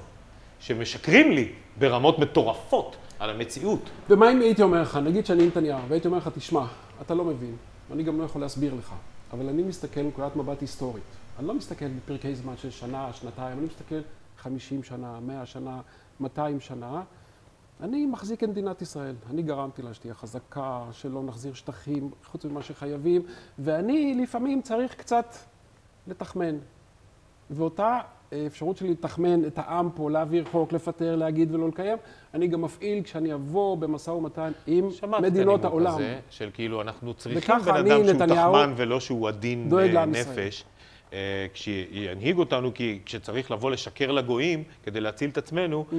שמשקרים 0.59 1.31
לי 1.31 1.51
ברמות 1.79 2.19
מטורפות 2.19 2.95
על 3.19 3.29
המציאות. 3.29 3.89
ומה 4.09 4.31
אם 4.31 4.41
הייתי 4.41 4.61
אומר 4.61 4.81
לך, 4.81 4.95
נגיד 4.95 5.25
שאני 5.25 5.47
נתניהו, 5.47 5.79
והייתי 5.87 6.07
אומר 6.07 6.17
לך, 6.17 6.29
תשמע, 6.35 6.65
אתה 7.01 7.13
לא 7.13 7.23
מבין, 7.23 7.55
אני 7.91 8.03
גם 8.03 8.19
לא 8.19 8.23
יכול 8.23 8.41
להסביר 8.41 8.73
לך, 8.73 8.93
אבל 9.33 9.49
אני 9.49 9.63
מסתכל 9.63 10.01
מנקודת 10.01 10.35
מבט 10.35 10.61
היסטורית. 10.61 11.03
אני 11.39 11.47
לא 11.47 11.53
מסתכל 11.53 11.87
בפרקי 11.87 12.35
זמן 12.35 12.53
של 12.57 12.71
שנה, 12.71 13.09
שנתיים, 13.13 13.57
אני 13.57 13.67
מסתכל 13.67 13.99
50 14.37 14.83
שנה, 14.83 15.19
100 15.19 15.45
שנה, 15.45 15.81
200 16.19 16.59
שנה. 16.59 17.01
אני 17.81 18.05
מחזיק 18.05 18.43
את 18.43 18.49
מדינת 18.49 18.81
ישראל. 18.81 19.15
אני 19.29 19.41
גרמתי 19.41 19.81
לה 19.81 19.93
שתהיה 19.93 20.13
חזקה, 20.13 20.83
שלא 20.91 21.23
נחזיר 21.23 21.53
שטחים 21.53 22.11
חוץ 22.25 22.45
ממה 22.45 22.63
שחייבים, 22.63 23.21
ואני 23.59 24.13
לפעמים 24.23 24.61
צריך 24.61 24.95
קצת 24.95 25.35
לתחמן. 26.07 26.55
ואותה 27.49 27.99
אה, 28.33 28.43
אפשרות 28.47 28.77
שלי 28.77 28.89
לתחמן 28.89 29.45
את 29.45 29.57
העם 29.57 29.89
פה, 29.95 30.11
להעביר 30.11 30.45
חוק, 30.51 30.73
לפטר, 30.73 31.15
להגיד 31.15 31.55
ולא 31.55 31.67
לקיים, 31.67 31.97
אני 32.33 32.47
גם 32.47 32.61
מפעיל 32.61 33.03
כשאני 33.03 33.33
אבוא 33.33 33.77
במשא 33.77 34.11
ומתן 34.11 34.51
עם 34.67 34.91
שמעתי 34.91 35.23
מדינות 35.23 35.59
את 35.59 35.65
הנימוק 35.65 35.65
העולם. 35.65 35.95
הזה, 35.95 36.19
של 36.29 36.49
כאילו 36.53 36.81
אנחנו 36.81 37.13
צריכים 37.13 37.57
בן 37.65 37.71
אדם 37.71 37.87
שהוא 37.87 38.03
נתניהו, 38.03 38.53
תחמן 38.53 38.73
ולא 38.75 38.99
שהוא 38.99 39.27
עדין 39.27 39.69
לעם 39.71 40.15
ישראל. 40.15 40.49
אה, 41.15 41.47
כשינהיג 41.53 42.37
אותנו, 42.37 42.73
כי 42.73 42.99
כשצריך 43.05 43.51
לבוא 43.51 43.71
לשקר 43.71 44.11
לגויים 44.11 44.63
כדי 44.83 45.01
להציל 45.01 45.29
את 45.29 45.37
עצמנו, 45.37 45.85
Mm-hmm. 45.91 45.95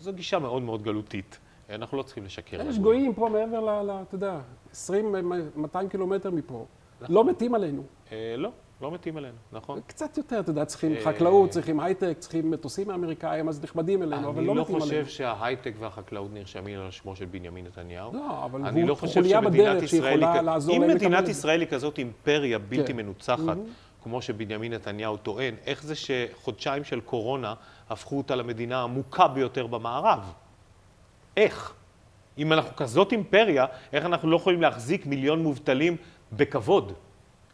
זו 0.00 0.12
גישה 0.12 0.38
מאוד 0.38 0.62
מאוד 0.62 0.82
גלותית. 0.82 1.38
אנחנו 1.70 1.98
לא 1.98 2.02
צריכים 2.02 2.24
לשקר 2.24 2.56
לגויים. 2.56 2.70
יש 2.70 2.78
גויים 2.78 3.14
פה 3.14 3.28
מעבר 3.28 3.60
ל... 3.82 3.90
אתה 4.02 4.14
יודע, 4.14 4.38
20, 4.72 5.14
200 5.56 5.88
קילומטר 5.88 6.30
מפה. 6.30 6.66
לא 7.08 7.24
מתים 7.24 7.54
עלינו. 7.54 7.82
אה, 8.12 8.34
לא, 8.36 8.50
לא 8.80 8.90
מתים 8.90 9.16
עלינו, 9.16 9.36
נכון? 9.52 9.80
קצת 9.86 10.16
יותר, 10.16 10.40
אתה 10.40 10.50
יודע, 10.50 10.64
צריכים 10.64 10.92
אה, 10.92 11.04
חקלאות, 11.04 11.50
צריכים 11.50 11.80
הייטק, 11.80 12.16
צריכים 12.18 12.50
מטוסים 12.50 12.90
האמריקאים, 12.90 13.48
אז 13.48 13.62
נכבדים 13.62 14.02
אלינו, 14.02 14.28
אבל 14.28 14.38
אני 14.38 14.46
לא 14.46 14.56
לא 14.56 14.62
מתים 14.62 14.74
עלינו. 14.74 14.86
חושב 14.86 15.06
שההייטק 15.06 15.72
והחקלאות 15.78 16.30
נרשמים 16.32 16.80
על 16.80 16.90
שמו 16.90 17.16
של 17.16 17.24
בנימין 17.24 17.64
נתניהו. 17.64 18.14
לא, 18.14 18.44
אבל 18.44 18.64
אני 18.64 18.80
הוא 18.80 18.88
לא 18.88 18.94
חושב 18.94 19.20
חוליה 19.20 19.40
בדרך. 19.40 19.88
שיכולה 19.88 20.42
לעזור 20.42 20.76
אם 20.76 20.80
להם 20.80 20.90
מדינת 20.90 21.04
לקבל 21.04 21.18
את 21.20 21.26
זה. 21.26 21.30
ישראל 21.30 21.60
היא 21.60 21.68
כזאת 21.68 21.98
אימפריה 21.98 22.58
בלתי 22.58 22.92
כן. 22.92 22.96
מנוצחת, 22.96 23.56
כמו 24.06 24.22
שבנימין 24.22 24.72
נתניהו 24.72 25.16
טוען, 25.16 25.54
איך 25.66 25.82
זה 25.82 25.94
שחודשיים 25.94 26.84
של 26.84 27.00
קורונה 27.00 27.54
הפכו 27.90 28.18
אותה 28.18 28.34
למדינה 28.34 28.82
המוכה 28.82 29.28
ביותר 29.28 29.66
במערב? 29.66 30.32
איך? 31.36 31.72
אם 32.38 32.52
אנחנו 32.52 32.76
כזאת 32.76 33.12
אימפריה, 33.12 33.66
איך 33.92 34.04
אנחנו 34.04 34.30
לא 34.30 34.36
יכולים 34.36 34.62
להחזיק 34.62 35.06
מיליון 35.06 35.42
מובטלים 35.42 35.96
בכבוד 36.32 36.92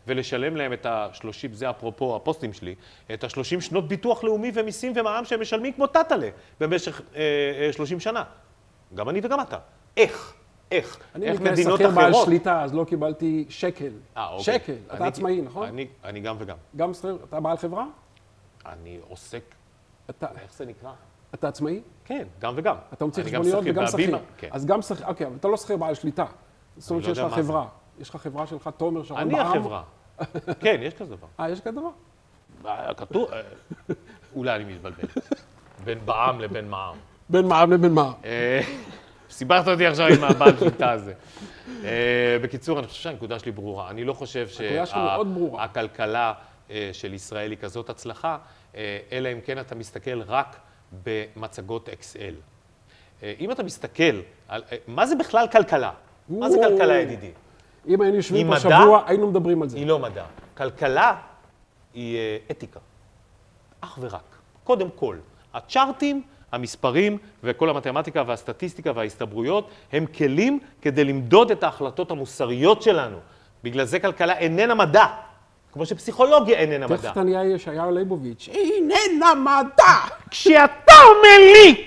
ולשלם 0.07 0.57
להם 0.57 0.73
את 0.73 0.87
ה-30, 0.87 1.53
זה 1.53 1.71
אפרופו 1.71 2.17
הפוסטים 2.17 2.53
שלי, 2.53 2.75
את 3.15 3.25
ה-30 3.25 3.61
שנות 3.61 3.89
ביטוח 3.89 4.25
לאומי 4.25 4.51
ומיסים 4.55 4.93
ומע"מ 4.97 5.25
שהם 5.25 5.41
משלמים 5.41 5.73
כמו 5.73 5.87
טאטאלה 5.87 6.29
במשך 6.61 7.01
אה, 7.15 7.21
אה, 7.67 7.73
30 7.73 8.01
שנה. 8.01 8.25
גם 8.95 9.09
אני 9.09 9.21
וגם 9.23 9.41
אתה. 9.41 9.59
איך? 9.97 10.35
איך? 10.73 10.99
אני 11.15 11.27
איך 11.27 11.41
מדינות 11.41 11.75
שכיר 11.79 11.91
בעל 11.91 12.11
אחרות... 12.11 12.27
שליטה, 12.27 12.63
אז 12.63 12.75
לא 12.75 12.85
קיבלתי 12.85 13.45
שקל. 13.49 13.93
אה, 14.17 14.29
אוקיי. 14.29 14.45
שקל, 14.45 14.75
אתה 14.87 14.97
אני- 14.97 15.07
עצמאי, 15.09 15.41
נכון? 15.41 15.69
אני, 15.69 15.87
אני 16.05 16.21
גם 16.21 16.37
וגם. 16.39 16.57
גם 16.77 16.95
שכיר, 16.95 17.19
אתה 17.29 17.41
בעל 17.41 17.57
חברה? 17.57 17.87
אני 18.67 18.99
עוסק, 19.09 19.43
אתה, 20.11 20.27
איך 20.43 20.53
זה 20.55 20.67
נקרא? 20.67 20.93
אתה 21.35 21.49
עצמאי? 21.49 21.81
כן, 22.05 22.27
גם 22.41 22.53
וגם. 22.57 22.77
אתה 22.93 23.05
מוציא 23.05 23.23
אני 23.23 23.31
חשבוניות 23.31 23.65
וגם 23.67 23.87
שכיר. 23.87 24.19
כן. 24.39 24.49
אז 24.51 24.67
גם 24.67 24.83
שכיר, 24.83 25.07
אוקיי, 25.07 25.27
אבל 25.27 25.37
אתה 25.37 25.49
לא 25.49 25.57
שכיר 25.57 25.77
בעל 25.77 25.95
שליטה. 25.95 26.25
זאת 26.77 26.91
אומרת 26.91 27.05
לא 27.07 27.15
שיש 27.15 27.25
לך. 27.25 27.33
חברה. 27.35 27.67
יש 28.01 28.11
לך 28.11 28.17
חברה 28.17 28.47
שלך, 28.47 28.71
תומר 28.77 29.03
שרון 29.03 29.21
אני 29.21 29.35
בע"מ? 29.35 29.47
החברה. 29.47 29.83
כן, 30.63 30.81
יש 30.83 30.95
כזה 30.95 31.17
דבר. 31.17 31.27
אה, 31.41 31.51
יש 31.51 31.61
כזה 31.61 31.81
דבר? 31.81 31.91
אה, 32.67 32.95
כתוב, 32.95 33.29
אה, 33.33 33.41
אולי 34.37 34.57
אני 34.57 34.65
מתבלבל. 34.75 35.09
בין 35.85 35.99
בע"מ 36.05 36.41
לבין 36.41 36.71
מע"מ. 36.71 36.97
בין 37.29 37.47
מע"מ 37.49 37.73
לבין 37.73 37.93
מע"מ. 37.95 38.13
אה, 39.33 39.37
סיבכת 39.37 39.69
אותי 39.69 39.87
עכשיו 39.87 40.07
עם 40.07 40.25
הבעל 40.25 40.59
שליטה 40.59 40.91
הזה. 40.91 41.13
אה, 41.85 42.37
בקיצור, 42.43 42.79
אני 42.79 42.87
חושב 42.87 43.03
שהנקודה 43.03 43.39
שלי 43.39 43.53
ברורה. 43.53 43.91
אני 43.91 44.05
לא 44.05 44.13
חושב. 44.13 44.49
שהכלכלה 44.49 46.33
של 46.93 47.15
ישראל 47.15 47.51
היא 47.51 47.59
כזאת 47.59 47.91
הצלחה, 47.91 48.39
אה, 48.77 48.99
אלא 49.13 49.33
אם 49.33 49.41
כן 49.41 49.59
אתה 49.59 49.75
מסתכל 49.75 50.23
רק 50.23 50.57
במצגות 51.05 51.89
אקסל. 51.89 52.35
אה, 53.23 53.35
אם 53.41 53.51
אתה 53.51 53.63
מסתכל 53.63 54.21
על... 54.49 54.63
אה, 54.73 54.77
מה 54.87 55.07
זה 55.07 55.17
בכלל 55.17 55.47
כלכלה? 55.53 55.91
מה 56.29 56.51
זה. 56.51 56.59
כלכלה, 56.69 56.97
ידידי? 56.97 57.31
אם 57.89 58.01
היינו 58.01 58.17
יושבים 58.17 58.51
היא 58.51 58.59
פה 58.61 58.69
מדע? 58.69 58.81
שבוע, 58.81 59.03
היינו 59.07 59.31
מדברים 59.31 59.63
על 59.63 59.69
זה. 59.69 59.77
היא 59.77 59.87
לא 59.87 59.99
מדע. 59.99 60.25
כלכלה 60.57 61.17
היא 61.95 62.17
אה, 62.17 62.37
אתיקה. 62.51 62.81
אך 63.81 63.99
ורק. 64.01 64.37
קודם 64.65 64.91
כל, 64.91 65.17
הצ'ארטים, 65.55 66.23
המספרים 66.53 67.19
וכל 67.45 67.71
המתמטיקה 67.71 68.23
והסטטיסטיקה 68.27 68.93
וההסתברויות 68.95 69.69
הם 69.93 70.07
כלים 70.07 70.59
כדי 70.83 71.05
למדוד 71.05 71.51
את 71.51 71.63
ההחלטות 71.63 72.11
המוסריות 72.11 72.83
שלנו. 72.83 73.17
בגלל 73.65 73.85
זה 73.85 73.99
כלכלה 73.99 74.39
איננה 74.39 74.75
מדע, 74.75 75.05
כמו 75.73 75.87
שפסיכולוגיה 75.87 76.59
איננה 76.59 76.87
מדע. 76.87 76.97
תכף 76.97 77.13
אתה 77.13 77.23
נהיה 77.23 77.45
ישעיהו 77.55 77.91
ליבוביץ'. 77.91 78.49
איננה 78.49 79.35
מדע! 79.35 79.93
כשאתה 80.31 80.93
אומר 81.09 81.39
לי... 81.53 81.87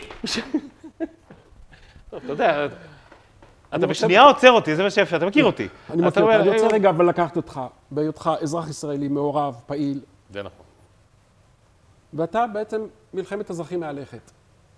טוב, 2.09 2.19
אתה 2.23 2.31
יודע, 2.31 2.65
אתה 2.65 3.75
רוצה- 3.75 3.87
בשנייה 3.87 4.21
עוצר 4.21 4.51
אותי, 4.51 4.75
זה 4.75 4.83
מה 4.83 4.89
שיפה, 4.89 5.17
אתה 5.17 5.25
מכיר 5.25 5.45
אותי. 5.45 5.67
אני 5.89 6.07
אתה 6.07 6.21
מכיר 6.21 6.23
אותך, 6.23 6.35
אני 6.41 6.49
רוצה 6.49 6.65
אה, 6.67 6.71
רגע 6.73 6.89
אבל 6.89 7.09
לקחת 7.09 7.37
אותך, 7.37 7.61
בהיותך 7.91 8.31
אזרח 8.41 8.69
ישראלי 8.69 9.07
מעורב, 9.07 9.55
פעיל, 9.65 9.99
זה 10.33 10.39
נכון. 10.43 10.65
ואתה 12.13 12.45
בעצם 12.53 12.81
מלחמת 13.13 13.49
אזרחים 13.49 13.79
מהלכת. 13.79 14.31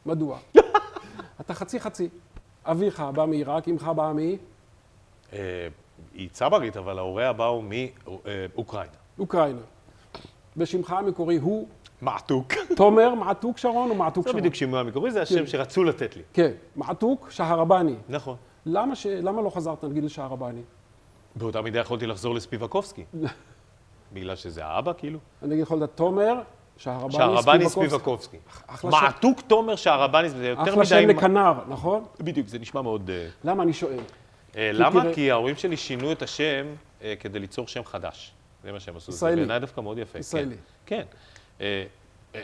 מדוע? 0.08 0.38
אתה 1.42 1.54
חצי 1.54 1.80
חצי. 1.80 2.10
אביך 2.66 3.00
בא 3.00 3.26
מעיראק, 3.26 3.68
אמך 3.68 3.84
באה 3.84 4.12
אה, 5.34 5.68
היא 6.14 6.30
צברית, 6.32 6.78
אבל 6.78 6.98
ההוריה 6.98 7.34
באו 7.34 7.62
מאוקראינה. 7.62 8.92
מאוקראינה. 9.18 9.62
ושמך 10.58 10.92
המקורי 10.92 11.38
הוא 11.38 11.68
מעתוק. 12.02 12.54
תומר 12.78 13.14
מעתוק 13.16 13.58
שרון 13.58 13.90
או 13.90 13.96
מעתוק 13.96 14.24
זה 14.24 14.30
שרון? 14.30 14.40
בדיוק 14.40 14.56
שימוע 14.56 14.80
המקורי, 14.80 15.12
זה 15.12 15.22
השם 15.22 15.48
שרצו 15.48 15.84
לתת 15.84 16.16
לי. 16.16 16.24
כן, 16.34 16.52
מעתוק 16.76 17.32
שהרבני. 17.32 17.96
נכון. 18.10 18.36
למה, 18.66 18.96
ש... 18.96 19.06
למה 19.08 19.42
לא 19.42 19.50
חזרת 19.50 19.84
נגיד 19.84 20.04
לשהרבני? 20.04 20.62
באותה 21.36 21.62
מידה 21.62 21.80
יכולתי 21.80 22.08
לחזור 22.08 22.36
לספיבקובסקי. 22.36 23.04
בגלל 24.14 24.36
שזה 24.36 24.66
האבא, 24.66 24.94
כאילו? 24.98 25.20
אני 25.44 25.54
אגיד 25.54 25.64
לך 25.64 25.74
תומר, 25.96 26.42
שהרבני 26.78 27.18
שהרבני 27.18 27.70
ספיבקובסקי. 27.70 28.38
אחלה. 28.68 28.90
מעתוק 28.92 29.42
תומר 29.42 29.76
שהרבני, 29.76 30.30
זה 30.30 30.48
יותר 30.48 30.62
אחלה 30.62 30.76
מדי... 30.76 30.86
שם 30.86 31.10
לכנר, 31.10 31.54
נכון? 31.68 32.06
בדיוק, 32.20 32.48
זה 32.48 32.60
נשמע 32.60 32.82
מאוד... 32.82 33.10
אה, 33.10 33.28
למה 33.44 33.64
אני 33.64 33.74
שואל? 33.74 34.00
אה, 34.58 34.70
למה? 34.74 35.04
כי 35.14 35.32
ההורים 35.32 35.56
שלי 35.56 35.78
שינו 35.78 36.12
את 36.12 36.22
השם 36.22 36.66
אה, 37.04 37.14
כדי 37.20 37.40
ליצור 37.40 37.68
שם 37.68 37.84
חדש. 37.84 38.32
זה 38.64 38.72
מה 38.72 38.80
שהם 38.80 38.98
עשו. 38.98 39.12
ישראלי. 39.12 39.36
זה 39.36 39.42
בעיניי 39.42 39.60
דווקא 39.60 39.82
מאוד 39.82 39.98
יפה. 39.98 40.20
ישראלי. 40.20 40.56
כן. 40.86 41.04
כן. 42.34 42.42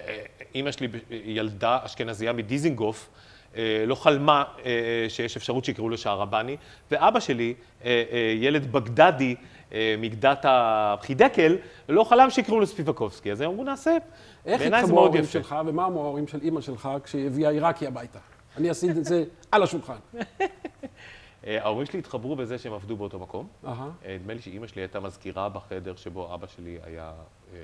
אימא 0.55 0.71
שלי, 0.71 0.87
ילדה 1.09 1.79
אשכנזייה 1.83 2.33
מדיזינגוף, 2.33 3.09
לא 3.87 3.95
חלמה 3.95 4.43
שיש 5.09 5.37
אפשרות 5.37 5.65
שיקראו 5.65 5.89
לו 5.89 5.97
שערבני, 5.97 6.57
ואבא 6.91 7.19
שלי, 7.19 7.53
ילד 8.39 8.71
בגדדי 8.71 9.35
מגדת 9.97 10.45
החידקל, 10.47 11.57
לא 11.89 12.03
חלם 12.03 12.29
שיקראו 12.29 12.59
לו 12.59 12.67
ספיבקובסקי. 12.67 13.31
אז 13.31 13.41
הם 13.41 13.49
אמרו, 13.49 13.63
נעשה. 13.63 13.97
איך 14.45 14.62
התחברו 14.62 14.95
מאוד 14.95 15.05
ההורים. 15.05 15.25
שלך, 15.25 15.55
ומה 15.65 15.86
אמרו 15.86 16.03
ההורים 16.03 16.27
של 16.27 16.39
אימא 16.41 16.62
שלך 16.62 16.89
כשהיא 17.03 17.27
הביאה 17.27 17.49
עיראקי 17.49 17.88
הביתה? 17.88 18.19
אני 18.57 18.69
עשיתי 18.69 18.99
את 18.99 19.05
זה 19.05 19.23
על 19.51 19.63
השולחן. 19.63 19.95
אה, 21.47 21.63
ההורים 21.63 21.86
שלי 21.86 21.99
התחברו 21.99 22.36
בזה 22.36 22.57
שהם 22.57 22.73
עבדו 22.73 22.97
באותו 22.97 23.19
מקום. 23.19 23.47
אה, 23.67 23.73
נדמה 24.19 24.33
לי 24.33 24.41
שאימא 24.41 24.67
שלי 24.67 24.81
הייתה 24.81 24.99
מזכירה 24.99 25.49
בחדר 25.49 25.95
שבו 25.95 26.33
אבא 26.33 26.47
שלי 26.47 26.77
היה 26.83 27.12
אה, 27.53 27.59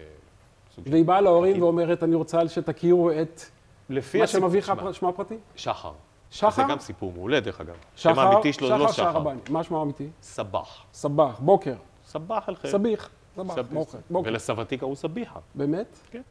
סוג 0.76 0.86
של... 0.86 0.92
והיא 0.92 1.06
באה 1.06 1.22
להורים 1.22 1.62
ואומרת, 1.62 2.04
אני 2.04 2.16
רוצה 2.16 2.48
שתכירו 2.48 3.12
את 3.12 3.42
לפי 3.90 4.20
מה 4.20 4.28
שם 4.28 4.44
אביך, 4.44 4.74
שמו 4.94 5.10
הפרטי? 5.10 5.38
שחר. 5.56 5.92
שחר? 6.32 6.50
זה 6.50 6.64
גם 6.70 6.80
סיפור 6.80 7.12
מעולה, 7.12 7.40
דרך 7.40 7.62
אגב. 7.62 7.76
השם 7.96 8.14
שחר, 8.14 8.22
האמיתי 8.22 8.54
שלו 8.54 8.68
זה 8.68 8.78
לא 8.78 8.88
שחר 8.88 8.94
שחר. 8.94 9.04
שהרבני. 9.04 9.40
מה 9.50 9.64
שמו 9.64 9.80
האמיתי? 9.80 10.08
סבח. 10.22 10.84
סבח, 10.94 11.40
בוקר, 11.40 11.76
סבח 12.10 12.44
על 12.48 12.56
חיר. 12.56 12.72
סביח, 12.72 13.10
סבח, 13.36 13.96
בוקר. 14.10 14.30
ולסבתי 14.30 14.78
קראו 14.78 14.96
סביחה. 14.96 15.40
באמת? 15.56 15.98
כן. 16.12 16.22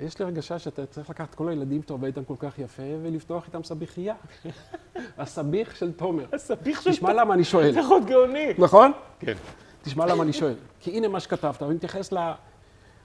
יש 0.00 0.18
לי 0.18 0.24
הרגשה 0.24 0.58
שאתה 0.58 0.86
צריך 0.86 1.10
לקחת 1.10 1.34
כל 1.34 1.48
הילדים 1.48 1.82
שאתה 1.82 1.92
עובד 1.92 2.06
איתם 2.06 2.24
כל 2.24 2.34
כך 2.38 2.58
יפה 2.58 2.82
ולפתוח 3.02 3.46
איתם 3.46 3.62
סביחייה. 3.62 4.14
הסביח 5.18 5.74
של 5.74 5.92
תומר. 5.92 6.26
הסביח 6.32 6.80
של... 6.80 6.90
תשמע 6.90 7.12
למה 7.12 7.34
אני 7.34 7.44
שואל, 7.44 7.72
זה 7.72 7.80
עוד 7.80 8.06
גאוני. 8.06 8.54
נכון? 8.58 8.92
כן. 9.18 9.34
תשמע 9.82 10.06
למה 10.06 10.22
אני 10.22 10.32
שואל. 10.32 10.54
כי 10.80 10.96
הנה 10.96 11.08
מה 11.08 11.20
שכתבת, 11.20 11.62
ואני 11.62 11.74
מתייחס 11.74 12.12
ל... 12.12 12.18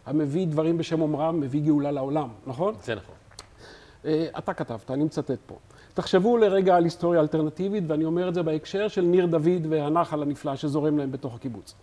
המביא 0.05 0.47
דברים 0.47 0.77
בשם 0.77 1.01
אומרם, 1.01 1.39
מביא 1.39 1.61
גאולה 1.61 1.91
לעולם, 1.91 2.29
נכון? 2.47 2.75
זה 2.83 2.95
נכון. 2.95 3.15
אה, 4.05 4.27
אתה 4.37 4.53
כתבת, 4.53 4.91
אני 4.91 5.03
מצטט 5.03 5.39
פה. 5.45 5.57
תחשבו 5.95 6.37
לרגע 6.37 6.75
על 6.75 6.83
היסטוריה 6.83 7.21
אלטרנטיבית, 7.21 7.83
ואני 7.87 8.05
אומר 8.05 8.29
את 8.29 8.33
זה 8.33 8.43
בהקשר 8.43 8.87
של 8.87 9.01
ניר 9.01 9.25
דוד 9.25 9.65
והנחל 9.69 10.21
הנפלא 10.21 10.55
שזורם 10.55 10.97
להם 10.97 11.11
בתוך 11.11 11.35
הקיבוץ. 11.35 11.75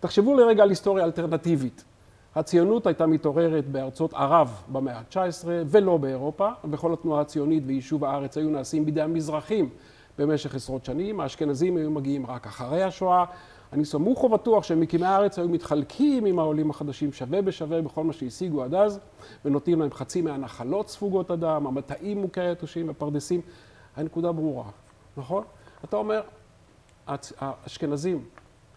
תחשבו 0.00 0.34
לרגע 0.34 0.62
על 0.62 0.68
היסטוריה 0.68 1.04
אלטרנטיבית. 1.04 1.84
הציונות 2.34 2.86
הייתה 2.86 3.06
מתעוררת 3.06 3.68
בארצות 3.68 4.14
ערב 4.14 4.62
במאה 4.68 4.98
ה-19 4.98 5.46
ולא 5.66 5.96
באירופה, 5.96 6.48
וכל 6.70 6.92
התנועה 6.92 7.20
הציונית 7.20 7.62
ויישוב 7.66 8.04
הארץ 8.04 8.36
היו 8.36 8.50
נעשים 8.50 8.84
בידי 8.84 9.02
המזרחים 9.02 9.68
במשך 10.18 10.54
עשרות 10.54 10.84
שנים, 10.84 11.20
האשכנזים 11.20 11.76
היו 11.76 11.90
מגיעים 11.90 12.26
רק 12.26 12.46
אחרי 12.46 12.82
השואה. 12.82 13.24
אני 13.74 13.84
סמוך 13.84 14.24
ובטוח 14.24 14.64
שמקימי 14.64 15.06
הארץ 15.06 15.38
היו 15.38 15.48
מתחלקים 15.48 16.24
עם 16.24 16.38
העולים 16.38 16.70
החדשים 16.70 17.12
שווה 17.12 17.42
בשווה 17.42 17.82
בכל 17.82 18.04
מה 18.04 18.12
שהשיגו 18.12 18.62
עד 18.62 18.74
אז, 18.74 19.00
ונותנים 19.44 19.80
להם 19.80 19.90
חצי 19.90 20.22
מהנחלות 20.22 20.88
ספוגות 20.88 21.30
אדם, 21.30 21.66
המטעים 21.66 22.20
מוכי 22.20 22.40
היתושים, 22.40 22.90
הפרדסים. 22.90 23.40
הנקודה 23.96 24.32
ברורה, 24.32 24.70
נכון? 25.16 25.44
אתה 25.84 25.96
אומר, 25.96 26.22
האשכנזים 27.40 28.24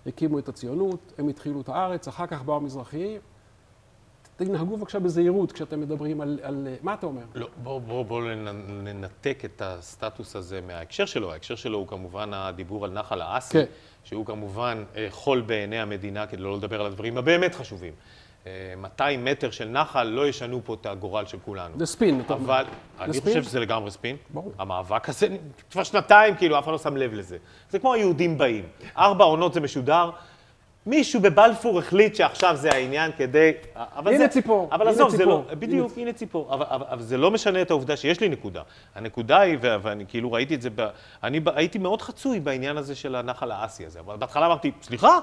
הקימו 0.06 0.40
את 0.40 0.50
הציונות, 0.50 1.14
הם 1.18 1.28
התחילו 1.28 1.62
את 1.62 1.70
הארץ, 1.70 2.08
אחר 2.08 2.28
כך 2.28 2.44
באו 2.44 2.56
המזרחיים. 2.56 3.22
תנהגו 4.38 4.78
בבקשה 4.78 5.00
בזהירות 5.00 5.52
כשאתם 5.52 5.80
מדברים 5.82 6.22
על, 6.22 6.40
על... 6.44 6.68
מה 6.82 6.94
אתה 6.94 7.06
אומר? 7.06 7.22
לא, 7.36 7.48
בואו 7.64 7.80
בוא, 7.80 8.06
בוא 8.06 8.22
ננ- 8.24 8.72
ננתק 8.84 9.42
את 9.46 9.62
הסטטוס 9.66 10.36
הזה 10.36 10.62
מההקשר 10.68 11.06
שלו. 11.06 11.32
ההקשר 11.32 11.56
שלו 11.56 11.78
הוא 11.78 11.88
כמובן 11.88 12.30
הדיבור 12.34 12.86
על 12.86 12.92
נחל 12.92 13.22
האסי, 13.22 13.54
כן. 13.54 13.66
שהוא 14.04 14.26
כמובן 14.26 14.84
אה, 14.96 15.08
חול 15.10 15.42
בעיני 15.42 15.80
המדינה, 15.80 16.28
כדי 16.28 16.42
לא 16.42 16.58
לדבר 16.58 16.80
על 16.82 16.86
הדברים 16.88 17.18
הבאמת 17.18 17.56
חשובים. 17.56 17.94
אה, 18.48 18.74
200 18.78 19.26
מטר 19.26 19.52
של 19.52 19.68
נחל 19.70 20.04
לא 20.04 20.28
ישנו 20.28 20.62
פה 20.64 20.74
את 20.74 20.86
הגורל 20.86 21.26
של 21.26 21.38
כולנו. 21.46 21.80
זה 21.80 21.86
ספין, 21.86 22.22
אתה 22.26 22.34
אומר. 22.34 22.46
אבל 22.46 22.66
אני 23.00 23.14
ספין? 23.14 23.34
חושב 23.34 23.44
שזה 23.44 23.60
לגמרי 23.60 23.92
ספין. 23.92 24.16
ברור. 24.34 24.52
המאבק 24.60 25.10
הזה, 25.10 25.28
כבר 25.72 25.84
שנתיים, 25.84 26.36
כאילו, 26.36 26.60
אף 26.60 26.64
אחד 26.64 26.72
לא 26.72 26.78
שם 26.78 26.98
לב 26.98 27.14
לזה. 27.14 27.38
זה 27.70 27.80
כמו 27.80 27.94
היהודים 27.94 28.38
באים. 28.38 28.66
ארבע 28.98 29.24
עונות 29.24 29.54
זה 29.54 29.60
משודר. 29.62 30.10
מישהו 30.88 31.22
בבלפור 31.22 31.80
החליט 31.80 32.16
שעכשיו 32.16 32.56
זה 32.56 32.70
העניין 32.72 33.12
כדי... 33.18 33.52
אבל 33.76 34.12
הנה 34.14 34.18
זה, 34.18 34.28
ציפור, 34.28 34.70
אבל 34.72 34.82
הנה 34.82 34.92
עזוב, 34.92 35.10
זה 35.10 35.18
ציפור. 35.18 35.44
לא... 35.50 35.56
בדיוק, 35.56 35.92
הנה 35.98 36.14
ציפור. 36.14 36.54
אבל, 36.54 36.66
אבל, 36.70 36.86
אבל 36.90 37.02
זה 37.02 37.18
לא 37.18 37.32
משנה 37.32 37.62
את 37.62 37.70
העובדה 37.72 37.98
שיש 37.98 38.20
לי 38.20 38.30
נקודה. 38.30 38.62
הנקודה 38.96 39.40
היא, 39.40 39.58
ו- 39.62 39.76
ואני 39.82 40.06
כאילו 40.08 40.32
ראיתי 40.32 40.56
את 40.56 40.62
זה, 40.62 40.70
ב, 40.76 40.88
אני 41.24 41.40
ב- 41.40 41.50
הייתי 41.50 41.78
מאוד 41.78 42.02
חצוי 42.02 42.40
בעניין 42.40 42.78
הזה 42.78 42.96
של 42.96 43.16
הנחל 43.16 43.52
האסי 43.52 43.86
הזה. 43.86 44.00
אבל 44.00 44.16
בהתחלה 44.18 44.46
אמרתי, 44.46 44.72
סליחה? 44.82 45.20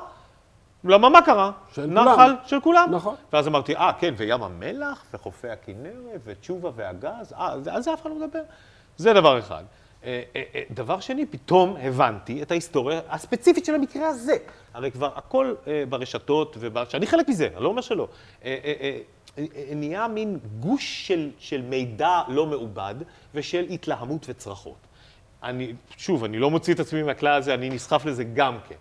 למה, 0.85 1.09
מה 1.09 1.22
קרה? 1.22 1.50
של 1.74 1.87
נחל 1.87 2.14
כולם. 2.14 2.37
של 2.46 2.61
כולם. 2.61 2.88
נכון. 2.90 3.14
ואז 3.33 3.48
אמרתי, 3.48 3.77
אה, 3.77 3.92
כן, 3.98 4.14
וים 4.16 4.42
המלח, 4.42 5.05
וחופי 5.14 5.48
הכנרת, 5.48 6.20
ותשובה 6.24 6.70
והגז, 6.77 7.33
אה, 7.33 7.53
על 7.53 7.83
זה 7.83 7.94
אף 7.94 8.03
אחד 8.03 8.11
לא 8.11 8.16
מדבר. 8.16 8.42
זה 8.96 9.12
דבר 9.12 9.38
אחד. 9.38 9.64
אה, 10.05 10.23
אה, 10.37 10.43
אה, 10.55 10.62
דבר 10.71 11.01
שני, 11.01 11.27
פתאום 11.27 11.77
הבנתי 11.83 12.43
את 12.43 12.51
ההיסטוריה 12.51 13.01
הספציפית 13.09 13.64
של 13.64 13.75
המקרה 13.75 14.09
הזה. 14.09 14.37
הרי 14.75 14.90
כבר 14.90 15.11
הכל 15.17 15.55
ברשתות, 15.88 16.57
שאני 16.88 17.07
חלק 17.07 17.29
מזה, 17.29 17.49
אני 17.55 17.64
לא 17.64 17.69
אומר 17.69 17.83
שלא. 17.83 18.09
נהיה 19.75 20.09
מין 20.09 20.38
גוש 20.61 21.07
של, 21.09 21.31
של 21.38 21.62
מידע 21.62 22.21
לא 22.29 22.47
מעובד 22.47 22.95
ושל 23.35 23.67
התלהמות 23.71 24.27
וצרחות. 24.29 24.77
אני, 25.43 25.73
שוב, 25.97 26.25
אני 26.25 26.38
לא 26.38 26.51
מוציא 26.51 26.75
את 26.75 26.81
עצמי 26.81 27.03
מהכלל 27.03 27.38
הזה, 27.38 27.55
אני 27.55 27.71
נסחף 27.71 28.05
לזה 28.05 28.25
גם 28.25 28.59
כן. 28.69 28.75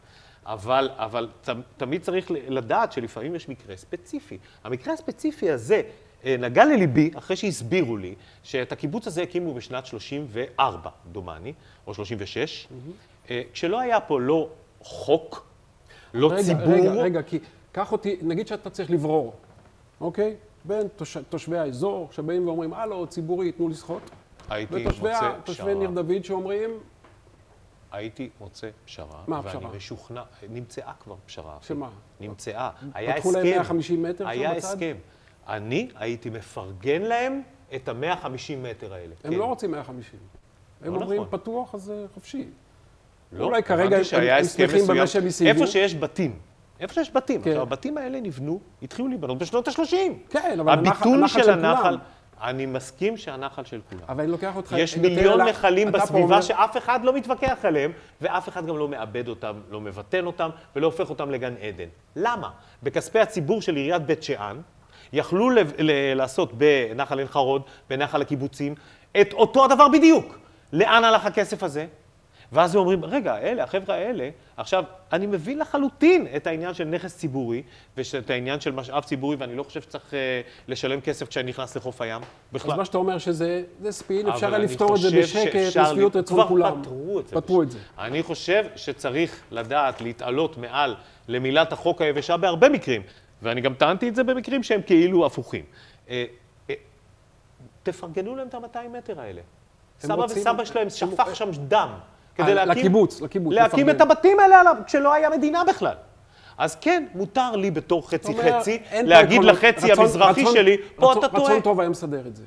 אבל, 0.46 0.90
אבל 0.96 1.30
תמיד 1.78 2.02
צריך 2.02 2.32
לדעת 2.32 2.92
שלפעמים 2.92 3.36
יש 3.36 3.50
מקרה 3.50 3.78
ספציפי. 3.78 4.38
המקרה 4.64 4.94
הספציפי 4.94 5.52
הזה 5.52 5.82
נגע 6.26 6.66
לליבי 6.66 7.12
אחרי 7.16 7.36
שהסבירו 7.36 7.98
לי 7.98 8.16
שאת 8.44 8.72
הקיבוץ 8.72 9.08
הזה 9.08 9.22
הקימו 9.24 9.54
בשנת 9.54 9.86
34, 9.86 10.90
דומני, 11.12 11.54
או 11.88 11.94
36, 11.94 12.68
mm-hmm. 13.28 13.32
כשלא 13.54 13.80
היה 13.80 14.00
פה 14.00 14.22
לא 14.22 14.50
חוק, 14.82 15.46
לא 16.14 16.32
רגע, 16.32 16.44
ציבור. 16.44 16.74
רגע, 16.74 16.92
רגע, 16.92 17.24
כי 17.24 17.40
קח 17.72 17.92
אותי, 17.92 18.18
נגיד 18.22 18.48
שאתה 18.48 18.70
צריך 18.70 18.92
לברור, 18.92 19.34
אוקיי? 20.02 20.36
בין 20.66 20.88
תוש, 20.96 21.18
תושבי 21.30 21.58
האזור 21.58 22.10
שבאים 22.12 22.48
ואומרים, 22.48 22.74
הלו, 22.74 23.08
ציבורי, 23.08 23.52
תנו 23.52 23.70
לשחות. 23.70 24.02
הייתי 24.50 24.76
ותושבי 24.88 25.10
מוצא 25.10 25.26
ה- 25.26 25.42
תושבי 25.44 25.76
ניר 25.76 25.90
פשרה. 25.92 26.04
דוד 26.04 26.24
שאומרים, 26.24 26.70
הייתי 27.92 28.30
מוצא 28.40 28.70
פשרה. 28.86 29.24
מה 29.28 29.40
הפשרה? 29.40 29.62
ואני 29.66 29.78
משוכנע, 29.78 30.24
נמצאה 30.50 30.92
כבר 31.00 31.16
פשרה. 31.26 31.58
שמה? 31.62 31.90
נמצאה. 32.20 32.70
היה 32.94 33.16
פתחו 33.16 33.32
להם 33.32 33.42
הסכם. 33.46 33.52
150 33.52 34.04
מטר 34.04 34.24
שם 34.24 34.30
היה? 34.30 34.52
הסכם. 34.52 34.96
אני 35.48 35.90
הייתי 35.96 36.30
מפרגן 36.30 37.02
להם 37.02 37.42
את 37.76 37.90
ה-150 37.90 38.28
מטר 38.58 38.94
האלה. 38.94 39.14
הם 39.24 39.32
כן. 39.32 39.38
לא 39.40 39.46
רוצים 39.46 39.72
150. 39.72 40.20
הם 40.82 40.96
לא 40.96 41.00
אומרים, 41.02 41.22
נכון. 41.22 41.40
פתוח, 41.40 41.76
אז 41.76 41.92
אה, 41.92 42.06
חופשי. 42.14 42.48
לא, 43.32 43.46
אולי 43.46 43.64
כרגע 43.64 43.98
הם- 43.98 44.04
הם 44.38 44.44
שמחים 44.44 44.88
במה. 44.88 45.08
שהם 45.08 45.28
השיגו. 45.28 45.50
איפה 45.50 45.68
שיש 45.68 45.96
בתים. 45.96 46.40
איפה 46.80 46.94
שיש 46.94 47.12
בתים. 47.14 47.42
כן. 47.42 47.50
עכשיו, 47.50 47.62
הבתים 47.64 47.98
האלה 47.98 48.22
נבנו, 48.22 48.60
התחילו 48.82 49.08
להיבנות 49.08 49.38
בשנות 49.38 49.68
ה-30. 49.68 49.96
כן, 50.30 50.60
אבל 50.60 50.74
הנחל- 50.74 50.90
הביטול 50.90 51.14
הנחל 51.18 51.28
של 51.40 51.44
של 51.44 51.50
הנחל. 51.52 51.98
אני 52.42 52.66
מסכים 52.66 53.18
שהנחל 53.18 53.64
של 53.64 53.82
כולם. 53.90 54.02
אבל 54.10 54.24
אני 54.24 54.32
לוקח 54.32 54.56
אותך... 54.56 54.76
יש 54.78 54.98
מיליון 54.98 55.40
ל- 55.42 55.50
נחלים 55.50 55.92
בסביבה 55.92 56.24
אומר- 56.24 56.42
שאף 56.42 56.78
אחד 56.78 57.00
לא 57.04 57.14
מתווכח 57.14 57.58
עליהם, 57.64 57.92
ואף 58.22 58.50
אחד 58.50 58.66
גם 58.66 58.78
לא 58.78 58.88
מאבד 58.88 59.28
אותם, 59.28 59.54
לא 59.70 59.82
מבטן 59.82 60.26
אותם, 60.26 60.50
ולא 60.76 60.86
הופך 60.86 61.10
אותם 61.10 61.32
לגן 61.32 61.54
עדן. 61.62 61.88
למה? 62.16 62.50
בכספי 62.84 63.20
הציבור 63.20 63.62
של 63.62 63.76
עיריית 63.76 64.02
בית 64.06 64.24
שאן, 64.24 64.58
יכלו 65.14 65.50
ל- 65.50 65.60
ל- 65.80 66.14
לעשות 66.14 66.54
בנחל 66.54 67.20
עין 67.20 67.28
חרוד, 67.28 67.62
בנחל 67.90 68.22
הקיבוצים, 68.22 68.76
את 69.22 69.34
אותו 69.34 69.66
הדבר 69.66 69.88
בדיוק. 69.88 70.40
לאן 70.74 71.04
הלך 71.04 71.26
הכסף 71.26 71.64
הזה? 71.64 71.86
ואז 72.52 72.76
הם 72.76 72.80
אומרים, 72.82 73.06
רגע, 73.06 73.38
אלה, 73.38 73.64
החבר'ה 73.64 73.96
האלה, 73.96 74.30
עכשיו, 74.58 74.84
אני 75.14 75.26
מבין 75.28 75.60
לחלוטין 75.60 76.28
את 76.36 76.48
העניין 76.48 76.74
של 76.74 76.84
נכס 76.84 77.18
ציבורי, 77.18 77.62
ואת 77.98 78.30
העניין 78.30 78.60
של 78.60 78.72
משאב 78.72 79.04
ציבורי, 79.04 79.36
ואני 79.36 79.56
לא 79.56 79.64
חושב 79.64 79.82
שצריך 79.82 80.14
אה, 80.14 80.42
לשלם 80.68 81.02
כסף 81.02 81.28
כשאני 81.28 81.50
נכנס 81.50 81.76
לחוף 81.78 82.02
הים. 82.02 82.22
בכלל. 82.54 82.72
אז 82.72 82.78
מה 82.78 82.86
שאתה 82.86 82.98
אומר 82.98 83.18
שזה 83.18 83.64
זה 83.82 83.92
ספין, 83.92 84.28
אפשר 84.28 84.48
היה 84.48 84.58
לפתור 84.58 84.96
את 84.96 85.02
זה 85.02 85.10
בשקט, 85.20 85.56
לשביעות 85.56 86.16
ל- 86.16 86.20
רצון 86.20 86.38
כבר 86.38 86.48
כולם. 86.48 86.82
פתרו 86.82 87.20
את 87.20 87.28
זה. 87.28 87.36
פתרו 87.36 87.62
את 87.64 87.72
זה. 87.72 87.80
אני 88.00 88.24
חושב 88.24 88.66
שצריך 88.76 89.42
לדעת 89.52 90.02
להתעלות 90.02 90.58
מעל 90.58 90.96
למילת 91.28 91.74
החוק 91.74 92.02
היבשה 92.02 92.38
בהרבה 92.38 92.70
מקרים, 92.70 93.02
ואני 93.44 93.62
גם 93.62 93.74
טענתי 93.74 94.10
את 94.10 94.16
זה 94.16 94.24
במקרים 94.24 94.64
שהם 94.64 94.82
כאילו 94.86 95.26
הפוכים. 95.26 95.64
אה, 96.10 96.26
אה, 96.70 96.76
תפרגנו 97.84 98.36
להם 98.36 98.48
את 98.48 98.54
ה-200 98.56 98.98
מטר 98.98 99.20
האלה. 99.22 99.42
סבא 100.00 100.22
וסבא 100.22 100.66
שלהם 100.66 100.84
הם- 100.84 100.90
שפך 100.90 101.36
שם 101.36 101.50
דם. 101.68 101.90
כדי 102.36 102.48
אה, 102.48 102.54
להקים... 102.54 102.72
לקיבוץ, 102.72 103.22
לקיבוץ, 103.22 103.54
להקים. 103.54 103.90
את 103.90 104.02
הבתים 104.02 104.40
האלה 104.40 104.60
עליו, 104.60 104.76
כשלא 104.86 105.14
היה 105.14 105.30
מדינה 105.30 105.64
בכלל. 105.64 105.96
אז 106.58 106.76
כן, 106.76 107.06
מותר 107.16 107.52
לי 107.56 107.72
בתור 107.72 108.10
חצי 108.10 108.28
זאת 108.34 108.40
אומרת, 108.40 108.62
חצי, 108.62 108.80
אין 108.92 109.06
פה 109.06 109.10
להגיד. 109.10 109.44
לחצי 109.44 109.92
המזרחי 109.92 110.46
שלי, 110.54 110.78
פה 110.96 111.14
אתה 111.14 111.28
טועה. 111.28 111.44
רצון 111.44 111.62
טוב 111.62 111.80
היה 111.80 111.90
מסדר 111.90 112.28
את 112.28 112.36
זה. 112.36 112.44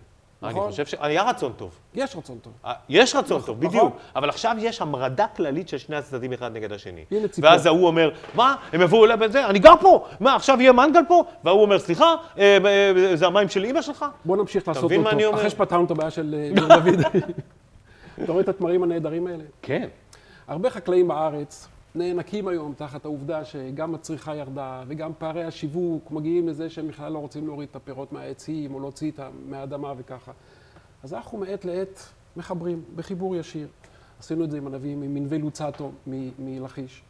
אני 0.47 0.55
נכון? 0.55 0.71
חושב 0.71 0.87
שהיה 0.87 1.23
רצון 1.23 1.53
טוב. 1.57 1.79
יש 1.95 2.17
רצון 2.17 2.39
טוב. 2.39 2.53
אה, 2.65 2.73
יש 2.89 3.15
רצון 3.15 3.41
טוב, 3.43 3.59
נכון. 3.65 3.69
בדיוק. 3.69 3.97
אבל 4.17 4.29
עכשיו 4.29 4.57
יש 4.59 4.83
המרדה 4.83 5.27
כללית 5.37 5.69
של 5.69 5.79
שני 5.79 5.97
הצדדים 5.97 6.33
אחד 6.33 6.57
נגד 6.57 6.73
השני. 6.73 7.05
הנה 7.11 7.29
ציפור. 7.29 7.51
ואז 7.51 7.67
ההוא 7.67 7.87
אומר, 7.87 8.11
מה, 8.35 8.57
הם 8.73 8.81
יבואו 8.81 9.05
אליי 9.05 9.17
בזה, 9.17 9.47
אני 9.47 9.59
גר 9.59 9.75
פה, 9.81 10.07
מה, 10.21 10.35
עכשיו 10.35 10.61
יהיה 10.61 10.73
מנגל 10.73 11.01
פה? 11.09 11.25
וההוא 11.45 11.63
אומר, 11.63 11.79
סליחה, 11.79 12.15
אה, 12.39 12.59
אה, 12.67 13.17
זה 13.17 13.27
המים 13.27 13.49
של 13.49 13.65
אימא 13.65 13.83
שלך? 13.83 14.05
בוא 14.25 14.37
נמשיך 14.37 14.69
לעשות 14.69 14.93
אותו. 14.93 14.95
אומר? 14.95 15.35
אחרי 15.35 15.51
שפתרנו 15.51 15.85
את 15.85 15.91
הבעיה 15.91 16.11
של 16.11 16.35
דוד. 16.69 17.01
אתה 18.25 18.33
רואה 18.33 18.43
את 18.43 18.49
התמרים 18.49 18.83
הנהדרים 18.83 19.27
האלה? 19.27 19.45
כן. 19.63 19.89
הרבה 20.49 20.71
חקלאים 20.71 21.09
בארץ 21.09 21.69
נאנקים 21.97 22.49
היום 22.49 22.75
תחת 22.77 23.05
העובדה 23.05 23.45
שגם 23.45 23.95
הצריכה 23.95 24.37
ירדה 24.37 24.83
וגם 24.87 25.13
פערי 25.19 25.45
השיווק 25.45 26.11
מגיעים 26.11 26.49
לזה 26.49 26.71
שהם 26.71 26.89
בכלל 26.89 27.13
לא 27.13 27.19
רוצים 27.19 27.47
להוריד 27.47 27.69
את 27.71 27.77
הפירות 27.77 28.13
מהעצים 28.13 28.75
או 28.75 28.81
להוציא 28.81 29.11
אותם 29.11 29.31
מהאדמה 29.47 29.93
וככה. 29.97 30.33
אז 31.03 31.15
אנחנו 31.15 31.39
מעת 31.39 31.65
לעת 31.65 32.09
מחברים 32.37 32.83
בחיבור 32.97 33.37
ישיר. 33.37 33.69
עשינו 34.19 34.45
את 34.45 34.51
זה 34.51 34.57
עם 34.57 34.67
הנביאים, 34.67 35.03
עם 35.03 35.15
מנווה 35.15 35.39
לוצטו 35.39 35.93
מלכיש. 36.39 37.03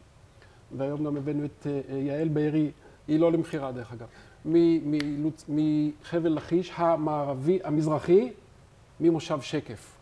והיום 0.77 1.05
גם 1.05 1.17
הבאנו 1.17 1.45
את 1.45 1.67
אה, 1.67 1.81
אה, 1.89 1.97
יעל 1.97 2.29
בארי, 2.29 2.71
היא 3.09 3.21
לא 3.21 3.33
למכירה 3.33 3.73
דרך 3.73 3.93
אגב, 3.93 4.09
מחבל 5.49 6.33
לכיש 6.33 6.73
המערבי, 6.77 7.59
המזרחי, 7.65 8.33
ממושב 9.01 9.41
שקף, 9.41 9.97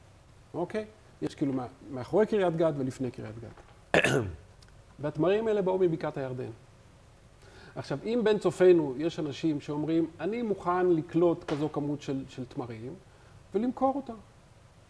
אוקיי? 0.54 0.84
יש 1.22 1.34
כאילו 1.34 1.52
מאחורי 1.90 2.26
קריית 2.26 2.56
גת 2.56 2.74
ולפני 2.78 3.10
קריית 3.10 3.34
גת. 3.38 3.62
והתמרים 5.00 5.48
האלה 5.48 5.62
באו 5.62 5.78
מבקעת 5.78 6.16
הירדן. 6.16 6.50
עכשיו, 7.76 7.98
אם 8.04 8.20
בין 8.24 8.38
צופינו 8.38 8.94
יש 8.98 9.18
אנשים 9.18 9.60
שאומרים, 9.60 10.06
אני 10.20 10.42
מוכן 10.42 10.86
לקלוט 10.86 11.44
כזו 11.44 11.68
כמות 11.72 12.02
של, 12.02 12.24
של 12.28 12.44
תמרים 12.44 12.94
ולמכור 13.54 13.92
אותה. 13.96 14.12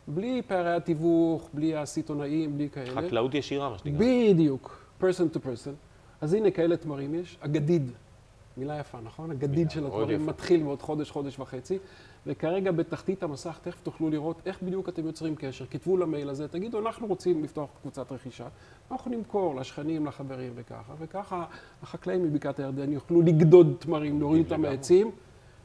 בלי 0.08 0.42
פערי 0.46 0.76
התיווך, 0.76 1.48
בלי 1.54 1.76
הסיטונאים, 1.76 2.54
בלי 2.54 2.70
כאלה. 2.70 3.02
חקלאות 3.02 3.34
ישירה, 3.34 3.70
מה 3.70 3.78
שנקרא. 3.78 3.98
בדיוק, 3.98 4.86
person 5.00 5.36
to 5.36 5.38
person. 5.38 5.74
אז 6.20 6.34
הנה 6.34 6.50
כאלה 6.50 6.76
תמרים 6.76 7.14
יש, 7.14 7.38
הגדיד, 7.42 7.90
מילה 8.56 8.78
יפה, 8.78 8.98
נכון? 9.00 9.30
הגדיד 9.30 9.70
של 9.70 9.86
יפה. 9.86 10.24
מתחיל 10.24 10.62
בעוד 10.62 10.82
חודש, 10.82 11.10
חודש 11.10 11.38
וחצי, 11.38 11.78
וכרגע 12.26 12.72
בתחתית 12.72 13.22
המסך 13.22 13.58
תכף 13.62 13.80
תוכלו 13.80 14.10
לראות 14.10 14.42
איך 14.46 14.62
בדיוק 14.62 14.88
אתם 14.88 15.06
יוצרים 15.06 15.34
קשר. 15.36 15.66
כתבו 15.66 15.96
למייל 15.96 16.28
הזה, 16.28 16.48
תגידו, 16.48 16.78
אנחנו 16.78 17.06
רוצים 17.06 17.44
לפתוח 17.44 17.70
קבוצת 17.82 18.12
רכישה, 18.12 18.46
אנחנו 18.90 19.10
נמכור 19.10 19.54
לשכנים, 19.54 20.06
לחברים 20.06 20.52
וככה, 20.54 20.92
וככה 20.98 21.44
החקלאים 21.82 22.22
מבקעת 22.22 22.58
הירדן 22.58 22.92
יוכלו 22.92 23.22
לגדוד 23.22 23.76
תמרים, 23.78 24.20
להוריד 24.20 24.44
אותם. 24.52 24.62
מהעצים, 24.62 25.10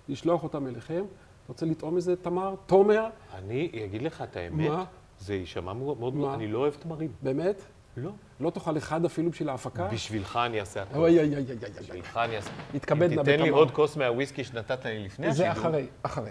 לשלוח 0.10 0.43
אותם 0.43 0.67
אליכם. 0.67 1.04
רוצה 1.47 1.65
לטעום 1.65 1.95
איזה 1.95 2.15
תמר? 2.15 2.56
תומר, 2.65 3.08
אני 3.36 3.71
אגיד 3.86 4.02
לך 4.02 4.21
את 4.21 4.36
האמת, 4.36 4.69
מה? 4.69 4.86
זה 5.19 5.36
יישמע 5.36 5.73
מאוד, 5.73 5.99
מאוד- 5.99 6.15
מה? 6.15 6.34
אני 6.34 6.47
לא 6.47 6.60
אוהב 6.60 6.73
תמרים. 6.73 7.12
באמת? 7.21 7.62
לא. 8.03 8.12
לא 8.39 8.49
תאכל 8.49 8.77
אחד 8.77 9.05
אפילו 9.05 9.31
בשביל 9.31 9.49
ההפקה? 9.49 9.88
בשבילך 9.88 10.39
אני 10.45 10.59
אעשה 10.59 10.81
הכל. 10.81 10.99
אוי, 10.99 11.19
אוי, 11.19 11.27
אוי, 11.27 11.35
אוי, 11.35 11.43
אוי. 11.49 11.69
בשבילך 11.81 12.17
אני 12.17 12.35
אעשה. 12.35 12.49
יתכבד 12.73 13.09
נא 13.13 13.13
אם 13.19 13.23
תיתן 13.23 13.41
לי. 13.41 13.49
עוד 13.49 13.71
כוס 13.71 13.97
מהוויסקי 13.97 14.43
שנתת 14.43 14.85
לי 14.85 15.05
לפני 15.05 15.27
השידור. 15.27 15.45
זה 15.45 15.51
אחרי, 15.51 15.85
אחרי. 16.03 16.29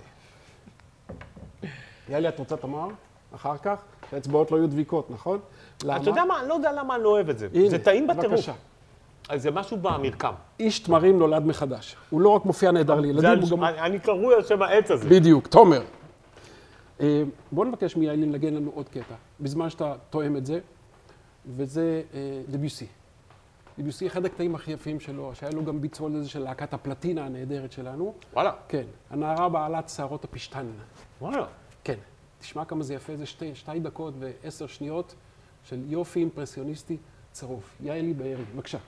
יאללה, 2.09 2.29
את 2.29 2.39
רוצה 2.39 2.57
תמר? 2.57 2.89
אחר 3.35 3.57
כך? 3.63 3.79
שהאצבעות 4.11 4.51
לא 4.51 4.57
יהיו 4.57 4.67
דביקות, 4.67 5.11
נכון? 5.11 5.39
למה? 5.85 5.97
אתה 5.97 6.11
יודע 6.11 6.25
מה, 6.25 6.41
אני 6.41 6.49
לא 6.49 6.55
יודע 6.55 6.73
למה 6.73 6.95
אני 6.95 7.03
לא 7.03 7.09
אוהב 7.09 7.29
את 7.31 7.39
זה. 7.39 7.49
זה 7.69 7.79
טעים 7.79 8.07
בטירוף. 8.07 8.49
אז 9.29 9.43
זה 9.43 9.51
משהו 9.51 9.77
במרקם. 9.77 10.33
איש 10.61 10.79
תמרים 10.81 11.19
נולד 11.19 11.47
מחדש. 11.47 11.97
הוא 12.11 12.21
לא 12.21 12.29
רק 12.29 12.45
מופיע 12.45 12.71
נהדר 12.71 13.01
לילדים, 13.01 13.39
הוא 13.41 13.51
גם... 13.51 13.65
אני- 13.65 13.99
קרוי 14.01 14.35
על 14.35 14.43
שם 14.43 14.63
העץ 14.63 14.91
הזה. 14.91 15.09
בדיוק, 15.09 15.47
תומר. 15.47 15.83
אה, 17.01 17.23
בואו 17.53 17.69
נבקש 17.69 17.97
מיעלי 17.97 18.23
לנגן 18.23 18.55
לנו 18.55 18.71
עוד 18.75 18.89
קטע, 18.89 19.15
בזמן 19.41 19.71
שאתה 19.71 19.95
תואם 20.11 20.37
את 20.37 20.47
זה, 20.47 20.61
וזה 21.47 22.03
אה, 22.15 22.43
דביוסי. 22.49 22.87
דביוסי, 23.79 24.07
אחד 24.07 24.25
הקטעים 24.25 24.55
הכי 24.55 24.73
יפים 24.73 25.01
שלו, 25.01 25.35
שהיה 25.35 25.53
לו 25.53 25.65
גם 25.65 25.81
ביצוע 25.81 26.11
לזה 26.11 26.29
של 26.29 26.39
להקת 26.39 26.75
הפלטינה 26.75 27.27
הנהדרת 27.27 27.73
שלנו. 27.73 28.15
וואלה. 28.33 28.53
כן, 28.69 28.85
הנערה 29.11 29.49
בעלת 29.49 29.89
שערות 29.89 30.25
הפשתן. 30.25 30.67
וואלה. 31.21 31.47
כן, 31.85 31.99
תשמע 32.39 32.65
כמה 32.65 32.83
זה 32.83 32.95
יפה, 32.95 33.17
זה 33.17 33.27
שתי, 33.27 33.55
שתי 33.55 33.81
דקות 33.81 34.15
ועשר 34.19 34.67
שניות 34.67 35.15
של 35.65 35.83
יופי 35.87 36.21
אימפרסיוניסטי 36.21 36.97
צרוף. 37.33 37.77
יעלי 37.81 38.15
בארי, 38.15 38.45
בבקשה. 38.55 38.79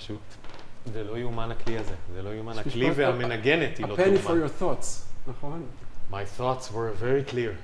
פשוט, 0.00 0.18
זה 0.92 1.04
לא 1.04 1.18
יאומן 1.18 1.50
הכלי 1.50 1.78
הזה. 1.78 1.94
זה 2.12 2.22
לא 2.22 2.34
יאומן. 2.34 2.58
הכלי 2.58 2.90
והמנגנת 2.90 3.78
היא 3.78 3.86
A 3.86 3.88
לא 3.88 3.96
penny 3.96 4.24
for 4.24 4.26
תאומן. 4.26 4.44
your 4.44 4.62
thoughts, 4.62 4.86
נכון? 5.26 5.66
My 6.10 6.40
thoughts 6.40 6.72
were 6.72 7.02
very 7.02 7.30
clear. 7.32 7.54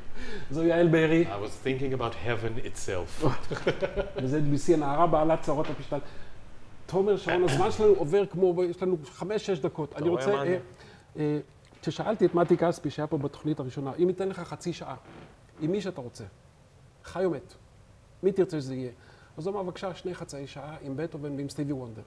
זו 0.50 0.64
יעל 0.64 0.88
בארי, 0.88 1.24
I 1.24 1.46
was 1.46 1.66
thinking 1.66 2.00
about 2.00 2.14
heaven 2.26 2.66
itself. 2.66 3.26
וזה 4.22 4.40
BC, 4.52 4.74
הנערה 4.74 5.06
בעלת 5.06 5.42
צרות 5.42 5.70
הפשטן. 5.70 5.98
תומר, 6.86 7.16
שעון 7.16 7.44
הזמן 7.44 7.70
שלנו 7.70 7.92
עובר 7.92 8.26
כמו, 8.26 8.64
יש 8.64 8.82
לנו 8.82 8.96
חמש-שש 9.04 9.58
דקות. 9.58 9.96
אני 9.96 10.08
רוצה, 10.08 10.34
אה? 10.34 10.58
אה, 11.16 11.38
כששאלתי 11.82 12.26
את 12.26 12.34
מתי 12.34 12.56
כספי, 12.56 12.90
שהיה 12.90 13.06
פה 13.06 13.18
בתוכנית 13.18 13.60
הראשונה, 13.60 13.92
אם 13.98 14.06
ניתן 14.06 14.28
לך 14.28 14.40
חצי 14.40 14.72
שעה, 14.72 14.96
עם 15.60 15.70
מי 15.72 15.80
שאתה 15.80 16.00
רוצה, 16.00 16.24
חי 17.04 17.24
או 17.24 17.30
מת, 17.30 17.54
מי 18.22 18.32
תרצה 18.32 18.60
שזה 18.60 18.74
יהיה? 18.74 18.90
אז 19.36 19.46
הוא 19.46 19.54
אמר, 19.54 19.62
בבקשה, 19.62 19.94
שני 19.94 20.14
חצאי 20.14 20.46
שעה 20.46 20.76
עם 20.82 20.96
בטהובן 20.96 21.36
ועם 21.36 21.48
סטיבי 21.48 21.72
וונדר. 21.72 22.02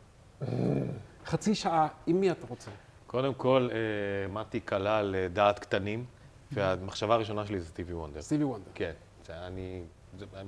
חצי 1.25 1.55
שעה, 1.55 1.87
עם 2.07 2.19
מי 2.19 2.31
אתה 2.31 2.47
רוצה? 2.49 2.71
קודם 3.07 3.33
כל, 3.33 3.69
אה, 3.71 4.33
מתי 4.33 4.59
כלל 4.65 5.15
אה, 5.15 5.27
דעת 5.27 5.59
קטנים, 5.59 6.05
והמחשבה 6.51 7.13
הראשונה 7.13 7.45
שלי 7.45 7.59
זה 7.59 7.67
סטיבי 7.67 7.93
וונדר. 7.93 8.21
סטיבי 8.21 8.43
וונדר. 8.43 8.71
כן, 8.73 8.91
אני, 9.29 9.81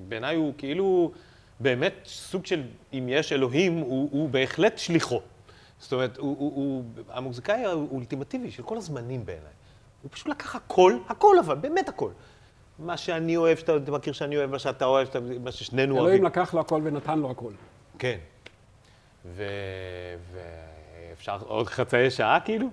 בעיניי 0.07 0.35
הוא 0.35 0.53
כאילו 0.57 1.11
באמת 1.59 1.93
סוג 2.05 2.45
של, 2.45 2.63
אם 2.93 3.05
יש 3.09 3.33
אלוהים, 3.33 3.77
הוא, 3.77 4.09
הוא 4.11 4.29
בהחלט 4.29 4.77
שליחו. 4.77 5.21
זאת 5.79 5.93
אומרת, 5.93 6.17
הוא, 6.17 6.35
הוא, 6.39 6.55
הוא 6.55 6.83
המוזיקאי 7.09 7.65
האולטימטיבי 7.65 8.51
של 8.51 8.63
כל 8.63 8.77
הזמנים 8.77 9.25
בעיניי. 9.25 9.51
הוא 10.01 10.11
פשוט 10.11 10.27
לקח 10.27 10.55
הכל, 10.55 10.97
הכל 11.09 11.35
אבל, 11.39 11.55
באמת 11.55 11.89
הכל. 11.89 12.11
מה 12.79 12.97
שאני 12.97 13.37
אוהב, 13.37 13.57
שאתה 13.57 13.77
אתה 13.77 13.91
מכיר 13.91 14.13
שאני 14.13 14.37
אוהב, 14.37 14.49
מה 14.49 14.59
שאתה 14.59 14.85
אוהב, 14.85 15.07
שאתה, 15.07 15.19
מה 15.43 15.51
ששנינו 15.51 15.95
אלוהים 15.95 16.09
אוהבים. 16.09 16.25
לקח 16.25 16.53
לו 16.53 16.59
הכל 16.59 16.81
ונתן 16.83 17.19
לו 17.19 17.31
הכל. 17.31 17.51
כן. 17.99 18.17
ו... 19.25 19.43
ואפשר 20.31 21.37
עוד 21.47 21.67
חצאי 21.67 22.09
שעה 22.11 22.39
כאילו? 22.39 22.67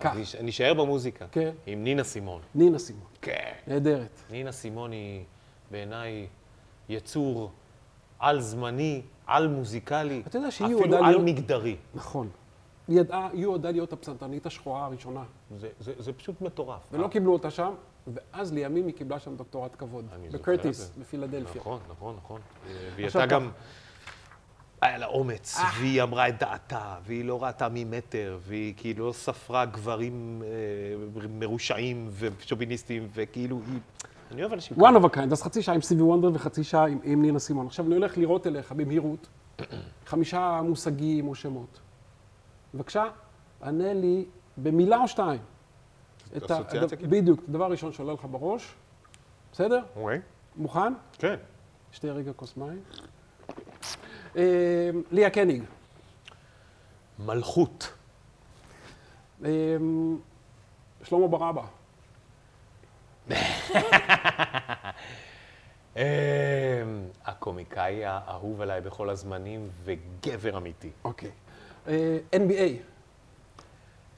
כך. 0.00 0.16
אז 0.16 0.36
נישאר 0.42 0.74
במוזיקה. 0.74 1.26
כן. 1.32 1.50
עם 1.66 1.84
נינה 1.84 2.04
סימון. 2.04 2.40
נינה 2.54 2.78
סימון. 2.78 3.06
כן. 3.22 3.52
נהדרת. 3.66 4.20
נינה 4.30 4.52
סימון 4.52 4.92
היא 4.92 5.24
בעיניי 5.70 6.26
יצור 6.88 7.50
על-זמני, 8.18 9.02
על-מוזיקלי, 9.26 10.22
אפילו 10.26 10.70
יודעה 10.70 11.00
להיות- 11.00 11.14
על-מגדרי. 11.20 11.76
נכון. 11.94 12.28
היא 12.88 13.00
ידעה, 13.00 13.28
היא 13.32 13.46
ידעה 13.54 13.72
להיות 13.72 13.92
הפסנתרנית 13.92 14.46
השחורה 14.46 14.84
הראשונה. 14.84 15.22
זה, 15.56 15.68
זה, 15.80 15.92
זה 15.98 16.12
פשוט 16.12 16.40
מטורף. 16.40 16.80
ולא 16.92 17.08
קיבלו 17.08 17.32
אותה 17.32 17.50
שם, 17.50 17.74
ואז 18.06 18.52
לימים 18.52 18.86
היא 18.86 18.94
קיבלה 18.94 19.18
שם 19.20 19.36
דוקטורט 19.36 19.70
כבוד. 19.78 20.04
בקרטיס. 20.32 20.92
בפילדלפיה. 20.98 21.60
נכון, 21.60 21.80
נכון, 21.90 22.16
נכון. 22.16 22.40
והיא 22.94 23.04
הייתה. 23.06 23.26
גם... 23.26 23.50
היה 24.84 24.98
לה 24.98 25.06
אומץ, 25.06 25.56
אה. 25.58 25.70
והיא 25.80 26.02
אמרה 26.02 26.28
את 26.28 26.38
דעתה, 26.38 26.96
והיא 27.06 27.24
לא 27.24 27.42
ראתה 27.44 27.68
ממטר, 27.72 28.38
והיא 28.46 28.74
כאילו 28.76 29.06
לא 29.06 29.12
ספרה 29.12 29.64
גברים 29.64 30.42
אה, 30.44 30.48
מרושעים 31.28 32.10
ושוביניסטים, 32.12 33.08
וכאילו 33.14 33.60
היא... 33.70 33.78
אני 34.30 34.40
אוהב 34.42 34.52
אנשים 34.52 34.76
one 34.76 34.94
of 35.02 35.12
a 35.12 35.16
kind, 35.16 35.32
אז 35.32 35.42
חצי 35.42 35.62
שעה 35.62 35.74
עם 35.74 35.80
סטיבי 35.82 36.02
וונדר 36.02 36.30
וחצי 36.34 36.64
שעה 36.64 36.86
עם, 36.86 36.98
עם 37.02 37.22
נינה 37.22 37.38
סימון. 37.38 37.66
עכשיו 37.66 37.86
אני 37.86 37.94
הולך 37.94 38.18
לראות 38.18 38.46
אליך 38.46 38.72
במהירות 38.72 39.26
חמישה 40.06 40.60
מושגים 40.64 41.28
או 41.28 41.34
שמות. 41.34 41.80
בבקשה, 42.74 43.04
ענה 43.62 43.92
לי 43.94 44.24
במילה 44.56 44.98
או 44.98 45.08
שתיים. 45.08 45.40
את 46.36 46.50
ה- 46.50 46.54
אסוציאציה 46.54 46.98
כאילו? 46.98 47.10
בדיוק, 47.10 47.40
הדבר 47.48 47.64
הראשון 47.64 47.92
שעולה 47.92 48.12
לך 48.12 48.26
בראש. 48.30 48.74
בסדר? 49.52 49.82
אוקיי. 49.96 50.20
מוכן? 50.56 50.92
כן. 51.18 51.36
שתי 51.92 52.10
רגע 52.10 52.32
כוס 52.32 52.56
מים. 52.56 52.80
אה, 54.36 54.42
ליה 55.10 55.30
קניג. 55.30 55.62
מלכות. 57.18 57.92
אה, 59.44 59.50
שלמה 61.02 61.28
ברבא. 61.28 61.62
אמ, 65.96 66.02
הקומיקאי 67.24 68.04
האהוב 68.04 68.60
עליי 68.60 68.80
בכל 68.80 69.10
הזמנים 69.10 69.68
וגבר 69.84 70.56
אמיתי. 70.56 70.90
אוקיי. 71.04 71.30
אה, 71.88 72.18
NBA. 72.32 72.70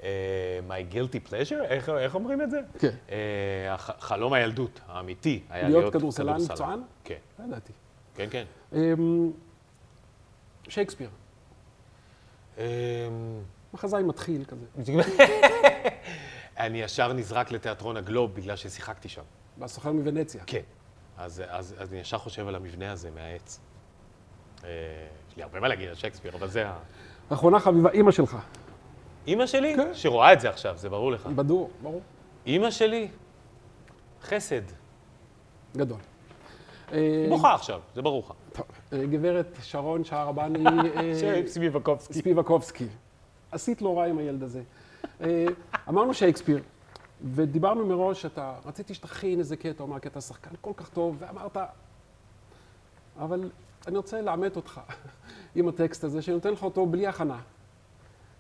אה, 0.03 0.61
My 0.69 0.95
guilty 0.95 1.31
pleasure? 1.31 1.63
איך, 1.65 1.89
איך 1.89 2.15
אומרים 2.15 2.43
את 2.43 2.51
זה? 2.51 2.61
כן. 2.79 2.91
אה, 3.11 3.75
הח- 3.75 3.97
חלום 4.01 4.33
הילדות 4.33 4.81
האמיתי 4.89 5.43
היה 5.51 5.69
להיות 5.69 5.81
להיות 5.81 5.93
כדורסלן 5.93 6.37
מקצוען? 6.43 6.81
כן, 7.05 7.19
לא 7.39 7.45
ידעתי. 7.45 7.73
כן, 8.17 8.27
כן. 8.31 8.45
שייקספיר. 10.69 11.11
אמ, 12.59 12.63
מחזאי 13.75 14.03
מתחיל 14.03 14.45
כזה. 14.45 14.67
אני 16.59 16.83
ישר 16.83 17.13
נזרק 17.13 17.51
לתיאטרון 17.51 17.97
הגלוב 17.97 18.35
בגלל 18.35 18.57
ששיחקתי 18.57 19.09
שם. 19.09 19.23
והסוחר 19.59 19.93
מוונציה. 19.93 20.43
כן. 20.47 20.61
אז, 21.19 21.43
אז, 21.49 21.75
אז 21.79 21.93
אני 21.93 22.01
ישר 22.01 22.19
חושב 22.19 22.49
על 22.49 22.55
המבנה 22.55 22.93
הזה 22.93 23.11
מהעץ. 23.11 23.61
אה, 24.65 24.71
יש 25.31 25.37
לי 25.37 25.43
הרבה 25.43 25.61
מה 25.61 25.69
להגיד 25.69 25.89
על 25.89 25.95
שייקספיר, 25.95 26.37
אבל 26.37 26.49
זה 26.49 26.69
ה... 26.69 26.79
אחרונה 27.29 27.61
חביבה, 27.61 27.91
אימא 27.91 28.11
שלך. 28.11 28.37
אימא 29.27 29.47
שלי, 29.47 29.77
כן. 29.77 29.95
שרואה 29.95 30.33
את 30.33 30.41
זה 30.41 30.49
עכשיו, 30.49 30.77
זה 30.77 30.89
ברור 30.89 31.13
לך. 31.13 31.27
בדור, 31.27 31.71
ברור. 31.83 32.01
אימא 32.47 32.71
שלי, 32.71 33.09
חסד. 34.23 34.63
גדול. 35.77 35.99
היא 36.93 37.29
בוכה 37.29 37.55
עכשיו, 37.55 37.81
זה 37.95 38.03
ברור 38.03 38.23
לך. 38.27 38.33
טוב, 38.57 38.67
אה, 38.93 39.07
גברת 39.07 39.57
שרון 39.63 40.05
שערבני 40.05 40.65
אה, 40.97 41.43
סביבקובסקי. 41.47 42.15
ספיבקובסקי. 42.15 42.87
עשית 43.51 43.83
לא 43.83 43.99
רע 43.99 44.07
עם 44.07 44.19
הילד 44.19 44.43
הזה. 44.43 44.63
אה, 45.21 45.47
אמרנו 45.89 46.15
שייקספיר, 46.15 46.63
ודיברנו 47.35 47.87
מראש 47.87 48.23
שאתה, 48.23 48.55
רציתי 48.67 48.95
שתכין 48.95 49.39
איזה 49.39 49.57
קטע, 49.57 49.85
אמר 49.85 49.99
קטע 49.99 50.21
שחקן 50.21 50.51
כל 50.61 50.73
כך 50.77 50.89
טוב, 50.89 51.17
ואמרת, 51.19 51.57
אבל 53.19 53.51
אני 53.87 53.97
רוצה 53.97 54.21
לעמת 54.21 54.57
אותך 54.57 54.81
עם 55.57 55.69
הטקסט 55.69 56.05
הזה, 56.05 56.23
שאני 56.23 56.35
נותן 56.35 56.53
לך 56.53 56.63
אותו 56.63 56.87
בלי 56.87 57.07
הכנה. 57.07 57.39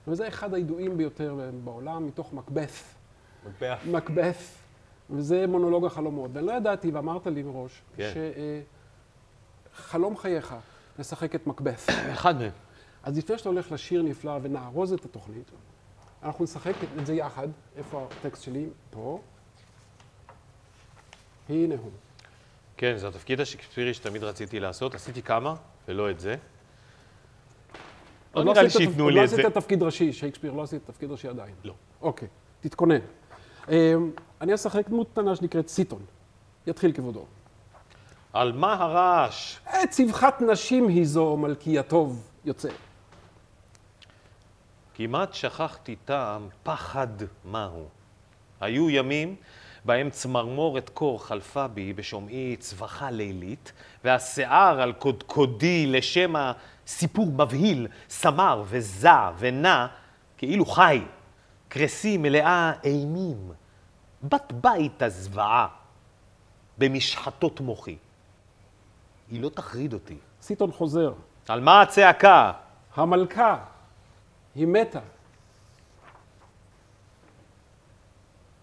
וזה 0.08 0.28
אחד 0.28 0.54
הידועים 0.54 0.96
ביותר 0.96 1.38
בעולם, 1.64 2.06
מתוך 2.06 2.32
מקבת. 2.32 2.70
מקבץ. 3.46 3.78
מקבת, 3.86 4.36
וזה 5.10 5.46
מונולוג 5.46 5.84
החלומות. 5.84 6.30
ואני 6.34 6.46
לא 6.46 6.52
ידעתי, 6.52 6.90
ואמרת 6.90 7.26
לי 7.26 7.42
מראש, 7.42 7.82
כן. 7.96 8.12
שחלום 9.76 10.16
חייך, 10.16 10.54
לשחק 10.98 11.34
את 11.34 11.46
מקבת. 11.46 11.80
אחד 12.14 12.38
מהם. 12.38 12.50
אז 13.02 13.18
לפני 13.18 13.38
שאתה 13.38 13.48
הולך 13.48 13.72
לשיר 13.72 14.02
נפלא 14.02 14.38
ונארוז 14.42 14.92
את 14.92 15.04
התוכנית, 15.04 15.50
אנחנו 16.22 16.44
נשחק 16.44 16.72
את 17.00 17.06
זה 17.06 17.14
יחד. 17.14 17.48
איפה 17.76 18.08
הטקסט 18.20 18.42
שלי? 18.42 18.66
פה. 18.90 19.20
הנה 21.48 21.74
הוא. 21.74 21.90
כן, 22.76 22.94
זה 22.96 23.08
התפקיד 23.08 23.40
השקספירי 23.40 23.94
שתמיד 23.94 24.24
רציתי 24.24 24.60
לעשות. 24.60 24.94
עשיתי 24.94 25.22
כמה, 25.22 25.54
ולא 25.88 26.10
את 26.10 26.20
זה. 26.20 26.30
לא 26.30 26.36
עוד 28.40 28.46
נראה 28.46 28.62
לי 28.62 28.68
עשית- 28.68 28.78
שייתנו 28.80 29.08
לי 29.10 29.16
לא 29.16 29.24
את 29.24 29.28
זה. 29.28 29.36
עשית 29.36 29.54
תפקיד 29.54 29.82
ראשי, 29.82 30.12
שייקספיר 30.12 30.52
לא 30.52 30.62
עשית 30.62 30.82
תפקיד 30.86 31.10
ראשי 31.10 31.28
עדיין. 31.28 31.54
לא. 31.64 31.74
אוקיי, 32.02 32.28
תתכונן. 32.60 32.98
אמ, 33.68 34.10
אני 34.40 34.54
אשחק 34.54 34.88
דמות 34.88 35.10
קטנה 35.12 35.36
שנקראת 35.36 35.68
סיטון. 35.68 36.02
יתחיל 36.66 36.92
כבודו. 36.92 37.24
על 38.36 38.52
מה 38.52 38.74
הרעש? 38.74 39.56
צווחת 39.90 40.42
נשים 40.42 40.88
היא 40.88 41.06
זו, 41.06 41.36
מלכי 41.36 41.78
הטוב 41.78 42.30
יוצא. 42.44 42.68
כמעט 44.94 45.34
שכחתי 45.34 45.96
טעם 46.04 46.48
פחד 46.62 47.06
מהו. 47.44 47.88
היו 48.60 48.90
ימים 48.90 49.36
בהם 49.84 50.10
צמרמורת 50.10 50.88
קור 50.88 51.24
חלפה 51.24 51.66
בי 51.68 51.92
בשומעי 51.92 52.56
צווחה 52.56 53.10
לילית, 53.10 53.72
והשיער 54.04 54.80
על 54.80 54.92
קודקודי 54.92 55.86
לשם 55.86 56.34
הסיפור 56.36 57.26
מבהיל, 57.26 57.88
סמר 58.08 58.62
וזע 58.66 59.30
ונע, 59.38 59.86
כאילו 60.38 60.66
חי, 60.66 61.02
קרסי 61.68 62.16
מלאה 62.16 62.72
אימים, 62.84 63.52
בת 64.22 64.52
בית 64.52 65.02
הזוועה, 65.02 65.66
במשחטות 66.78 67.60
מוחי. 67.60 67.96
היא 69.30 69.42
לא 69.42 69.48
תחריד 69.48 69.92
אותי. 69.92 70.18
סיטון 70.42 70.72
חוזר. 70.72 71.12
על 71.48 71.60
מה 71.60 71.82
הצעקה? 71.82 72.52
המלכה, 72.94 73.58
היא 74.54 74.66
מתה. 74.66 75.00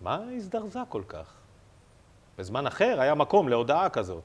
מה 0.02 0.20
הזדרזה 0.36 0.80
כל 0.90 1.02
כך? 1.08 1.34
בזמן 2.38 2.68
אחר 2.68 2.98
היה 3.00 3.16
מקום 3.16 3.50
להודעה 3.50 3.90
כזאת. 3.90 4.24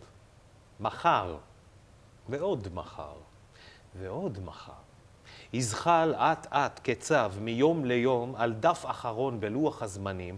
מחר, 0.80 1.36
ועוד 2.28 2.68
מחר, 2.74 3.14
ועוד 3.98 4.38
מחר. 4.44 4.72
יזחל 5.52 6.14
אט-אט 6.16 6.80
כצו 6.84 7.14
מיום 7.40 7.84
ליום 7.84 8.34
על 8.36 8.52
דף 8.52 8.84
אחרון 8.86 9.40
בלוח 9.40 9.82
הזמנים, 9.82 10.36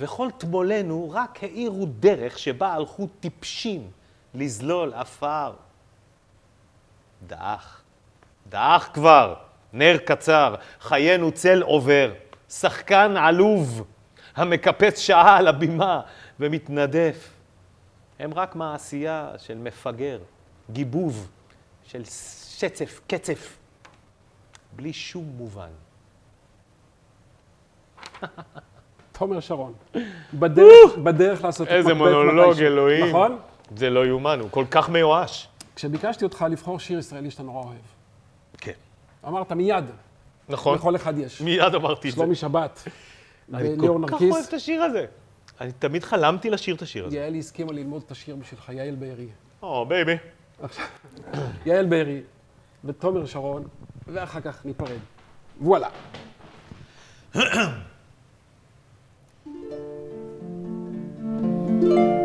וכל 0.00 0.28
תמולנו 0.38 1.10
רק 1.12 1.44
האירו 1.44 1.86
דרך 1.86 2.38
שבה 2.38 2.72
הלכו 2.72 3.08
טיפשים 3.20 3.90
לזלול 4.34 4.92
עפר. 4.94 5.52
דעך, 7.26 7.82
דעך 8.48 8.90
כבר, 8.94 9.34
נר 9.72 9.96
קצר, 10.04 10.54
חיינו 10.80 11.32
צל 11.32 11.62
עובר, 11.62 12.12
שחקן 12.48 13.16
עלוב, 13.16 13.84
המקפץ 14.36 14.98
שעה 14.98 15.36
על 15.36 15.46
הבימה 15.46 16.00
ומתנדף. 16.40 17.30
הם 18.18 18.34
רק 18.34 18.56
מעשייה 18.56 19.30
של 19.38 19.58
מפגר, 19.58 20.18
גיבוב, 20.70 21.28
של 21.84 22.02
שצף, 22.04 23.00
קצף, 23.06 23.56
בלי 24.76 24.92
שום 24.92 25.24
מובן. 25.36 25.70
תומר 29.12 29.40
שרון. 29.40 29.72
בדרך, 30.34 30.96
בדרך 31.02 31.44
לעשות 31.44 31.68
איזה 31.68 31.94
מונולוג. 31.94 32.60
אלוהים. 32.60 33.06
נכון? 33.08 33.38
זה 33.76 33.90
לא 33.90 34.06
יאומן, 34.06 34.40
הוא 34.40 34.50
כל 34.50 34.64
כך 34.70 34.88
מיואש. 34.88 35.48
כשביקשתי 35.76 36.24
אותך 36.24 36.44
לבחור 36.50 36.78
שיר 36.78 36.98
ישראלי 36.98 37.30
שאתה 37.30 37.42
נורא 37.42 37.64
אוהב, 37.64 37.76
כן. 38.58 38.72
אמרת 39.26 39.52
מיד, 39.52 39.84
נכון, 40.48 40.74
לכל 40.74 40.96
אחד 40.96 41.18
יש. 41.18 41.40
מיד 41.40 41.74
אמרתי 41.74 42.08
את 42.08 42.14
זה. 42.14 42.20
שלומי 42.20 42.34
שבת, 42.34 42.82
אני 43.54 43.68
וליאור 43.68 44.00
כל 44.00 44.06
כך 44.06 44.12
נרקיס. 44.12 44.32
אוהב 44.32 44.44
את 44.48 44.54
השיר 44.54 44.82
הזה. 44.82 45.06
אני 45.60 45.72
תמיד 45.72 46.04
חלמתי 46.04 46.50
לשיר 46.50 46.74
את 46.74 46.82
השיר 46.82 47.06
הזה. 47.06 47.16
יעלי 47.16 47.38
הסכימה 47.38 47.72
ללמוד 47.72 48.02
את 48.06 48.10
השיר 48.10 48.36
בשבילך, 48.36 48.68
יעל 48.68 48.94
בארי. 48.94 49.28
או, 49.62 49.86
baby. 49.86 50.16
יעל 51.66 51.86
בארי 51.86 52.20
ותומר 52.84 53.26
שרון, 53.26 53.68
ואחר 54.06 54.40
כך 54.40 54.64
ניפרד. 54.64 54.98
וואלה. 55.60 55.88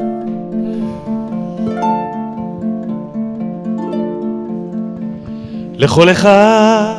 לכל 5.77 6.09
אחד 6.11 6.95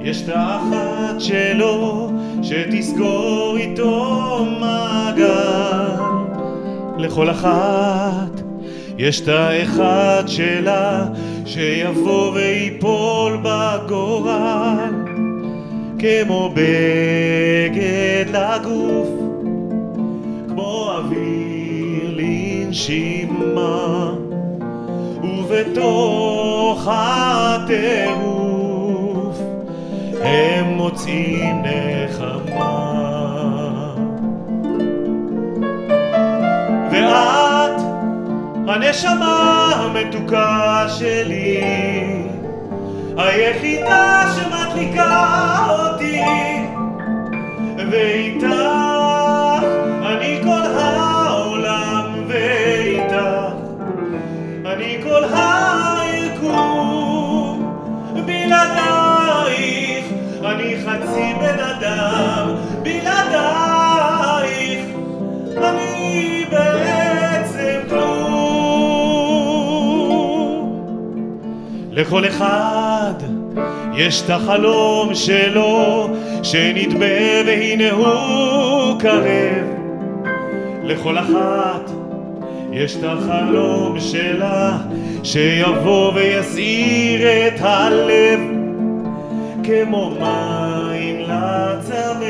יש 0.00 0.22
את 0.22 0.28
האחת 0.34 1.20
שלו 1.20 2.10
שתסגור 2.42 3.56
איתו 3.56 4.46
מעגל. 4.60 6.02
לכל 6.98 7.30
אחת 7.30 8.40
יש 8.98 9.20
את 9.20 9.28
האחד 9.28 10.22
שלה 10.26 11.06
שיבוא 11.46 12.32
ויפול 12.32 13.38
בגורל 13.42 14.94
כמו 15.98 16.54
בגד 16.54 18.36
לגוף, 18.36 19.08
כמו 20.48 20.90
אוויר 20.92 22.16
לנשימה. 22.16 24.14
ובתוך 26.78 26.88
הטירוף 27.60 28.58
הם 30.22 30.64
מוצאים 30.66 31.62
נחמה. 31.62 32.94
ואת, 36.90 37.80
הנשמה 38.68 39.70
המתוקה 39.74 40.86
שלי, 40.88 41.60
היחידה 43.16 44.22
שמדליקה 44.34 45.66
אותי, 45.68 46.22
ואיתך 47.90 48.46
אני 50.06 50.40
כל 50.42 50.66
העולם 50.78 52.24
ואיתך 52.28 53.14
אני 54.66 54.98
כל 55.02 55.24
היקום, 55.24 55.57
לכל 71.98 72.26
אחד 72.26 73.12
יש 73.96 74.22
את 74.22 74.30
החלום 74.30 75.14
שלו, 75.14 76.08
שנדמה 76.42 77.06
והנה 77.46 77.90
הוא 77.90 79.00
קרב. 79.00 79.66
לכל 80.84 81.18
אחת 81.18 81.90
יש 82.72 82.96
את 82.96 83.04
החלום 83.04 84.00
שלה 84.00 84.78
שיבוא 85.22 86.12
ויסעיר 86.14 87.48
את 87.48 87.60
הלב 87.60 88.40
כמו 89.68 90.10
מים 90.10 91.20
לצמא 91.20 92.24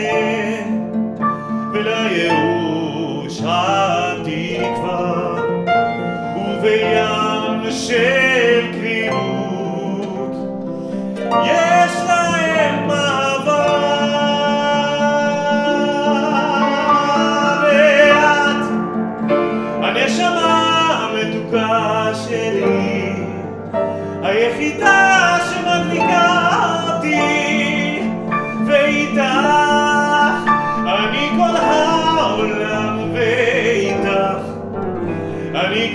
ולייאוש 1.73 3.41
התקווה 3.45 5.35
ובים 6.37 7.71
של 7.71 8.73
קרירות 8.73 10.35
יש 11.45 11.68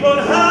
אני 0.06 0.43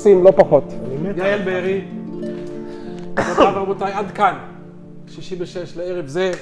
מקסים, 0.00 0.24
לא 0.24 0.30
פחות. 0.36 0.64
יעל 1.16 1.42
בארי. 1.42 1.84
תודה 3.36 3.50
רבותיי, 3.50 3.92
עד 3.92 4.10
כאן. 4.10 4.34
שישי 5.08 5.36
בשש 5.36 5.76
לערב 5.76 6.06
זה. 6.06 6.32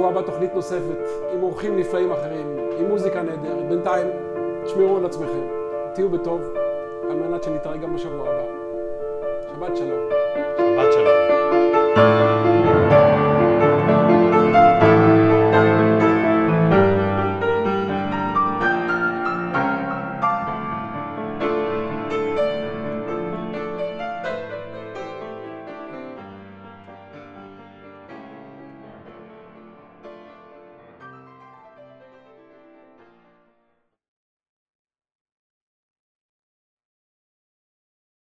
בשבוע 0.00 0.10
הבא 0.10 0.22
תוכנית 0.22 0.54
נוספת, 0.54 0.98
עם 1.32 1.42
אורחים 1.42 1.76
נפלאים 1.76 2.12
אחרים, 2.12 2.56
עם 2.78 2.88
מוזיקה 2.88 3.22
נהדרת. 3.22 3.68
בינתיים, 3.68 4.06
תשמרו 4.64 4.96
על 4.96 5.06
עצמכם, 5.06 5.46
תהיו 5.94 6.08
בטוב, 6.08 6.40
על 7.10 7.16
מנת 7.16 7.42
שנתראה 7.42 7.76
גם 7.76 7.94
בשבוע 7.94 8.28
הבא. 8.28 8.42
שבת 9.54 9.76
שלום. 9.76 10.08
שבת 10.58 10.92
שלום. 10.92 11.29